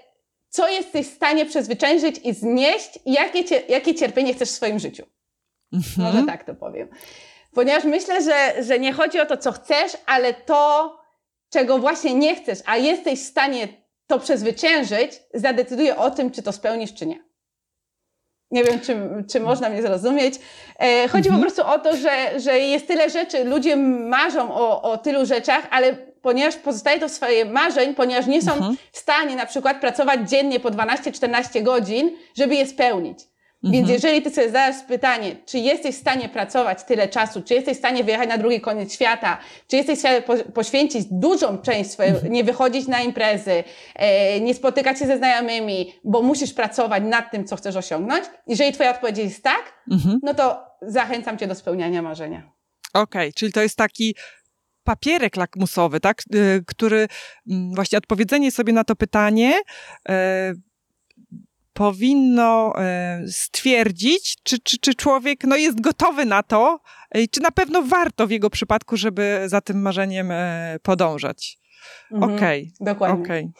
[0.48, 5.06] co jesteś w stanie przezwyciężyć i znieść i jakie, jakie cierpienie chcesz w swoim życiu.
[5.72, 6.12] Mhm.
[6.12, 6.88] Może tak to powiem.
[7.54, 10.96] Ponieważ myślę, że, że nie chodzi o to, co chcesz, ale to,
[11.50, 13.68] czego właśnie nie chcesz, a jesteś w stanie
[14.06, 17.31] to przezwyciężyć, zadecyduje o tym, czy to spełnisz, czy nie.
[18.52, 18.96] Nie wiem, czy,
[19.30, 20.34] czy można mnie zrozumieć.
[20.78, 21.34] E, chodzi mhm.
[21.34, 25.66] po prostu o to, że, że jest tyle rzeczy, ludzie marzą o, o tylu rzeczach,
[25.70, 28.76] ale ponieważ pozostaje to w swoje marzeń, ponieważ nie są mhm.
[28.92, 33.18] w stanie na przykład pracować dziennie po 12-14 godzin, żeby je spełnić.
[33.62, 33.94] Więc mhm.
[33.94, 37.78] jeżeli ty sobie zadajesz pytanie, czy jesteś w stanie pracować tyle czasu, czy jesteś w
[37.78, 39.38] stanie wyjechać na drugi koniec świata,
[39.68, 42.32] czy jesteś w stanie po, poświęcić dużą część swojej, mhm.
[42.32, 47.44] nie wychodzić na imprezy, e, nie spotykać się ze znajomymi, bo musisz pracować nad tym,
[47.44, 48.24] co chcesz osiągnąć.
[48.46, 50.18] Jeżeli twoja odpowiedź jest tak, mhm.
[50.22, 52.52] no to zachęcam cię do spełniania marzenia.
[52.94, 54.14] Okej, okay, czyli to jest taki
[54.84, 57.08] papierek lakmusowy, tak, y, który
[57.50, 59.60] mm, właśnie odpowiedzenie sobie na to pytanie
[60.08, 60.52] e,
[61.72, 66.80] powinno e, stwierdzić, czy, czy, czy człowiek no, jest gotowy na to,
[67.30, 71.58] czy na pewno warto w jego przypadku, żeby za tym marzeniem e, podążać.
[72.12, 72.72] Mhm, Okej.
[72.74, 72.92] Okay.
[72.92, 73.24] Dokładnie.
[73.24, 73.50] Okay.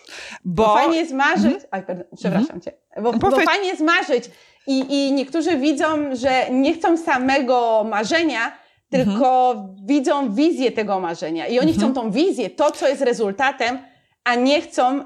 [0.45, 0.67] Bo...
[0.67, 1.45] bo fajnie jest marzyć.
[1.45, 1.63] Mhm.
[1.71, 2.61] Aj, pardon, przepraszam mhm.
[2.61, 2.73] cię.
[3.03, 4.31] Bo, bo fajnie jest marzyć.
[4.67, 8.53] I, I niektórzy widzą, że nie chcą samego marzenia,
[8.91, 9.87] tylko mhm.
[9.87, 11.47] widzą wizję tego marzenia.
[11.47, 11.93] I oni mhm.
[11.93, 13.79] chcą tą wizję, to, co jest rezultatem,
[14.25, 15.05] a nie chcą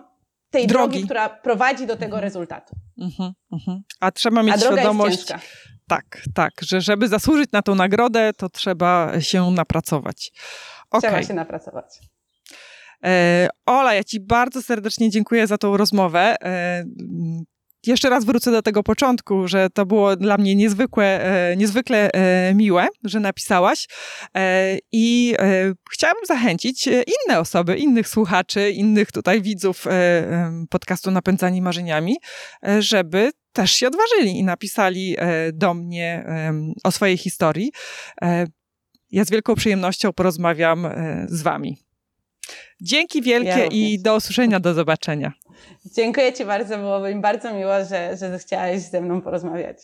[0.56, 2.76] tej drogi, drogi która prowadzi do tego rezultatu.
[2.98, 3.82] Mhm, mhm.
[4.00, 5.32] A trzeba mieć A świadomość.
[5.88, 10.32] Tak, tak, że żeby zasłużyć na tą nagrodę, to trzeba się napracować.
[10.90, 11.10] Okay.
[11.10, 12.00] Trzeba się napracować.
[13.04, 16.36] E, Ola, ja Ci bardzo serdecznie dziękuję za tą rozmowę.
[17.86, 22.54] Jeszcze raz wrócę do tego początku, że to było dla mnie niezwykłe, e, niezwykle e,
[22.54, 23.88] miłe, że napisałaś.
[24.36, 25.34] E, I
[25.90, 29.84] chciałabym zachęcić inne osoby, innych słuchaczy, innych tutaj widzów
[30.70, 32.16] podcastu Napędzani Marzeniami,
[32.78, 35.16] żeby też się odważyli i napisali
[35.52, 36.24] do mnie
[36.84, 37.72] o swojej historii.
[39.10, 40.88] Ja z wielką przyjemnością porozmawiam
[41.26, 41.78] z Wami.
[42.80, 45.32] Dzięki wielkie ja i do usłyszenia, do zobaczenia.
[45.84, 49.76] Dziękuję Ci bardzo, było mi bardzo miło, że, że zechciałaś ze mną porozmawiać.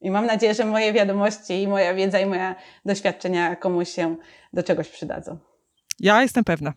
[0.00, 2.54] I mam nadzieję, że moje wiadomości i moja wiedza i moje
[2.84, 4.16] doświadczenia komuś się
[4.52, 5.38] do czegoś przydadzą.
[6.00, 6.72] Ja jestem pewna.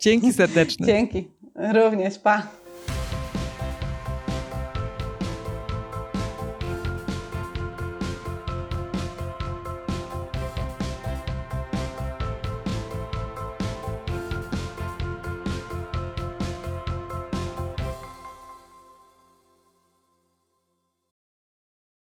[0.00, 0.86] Dzięki serdecznie.
[0.86, 1.30] Dzięki.
[1.72, 2.18] Również.
[2.18, 2.61] Pa.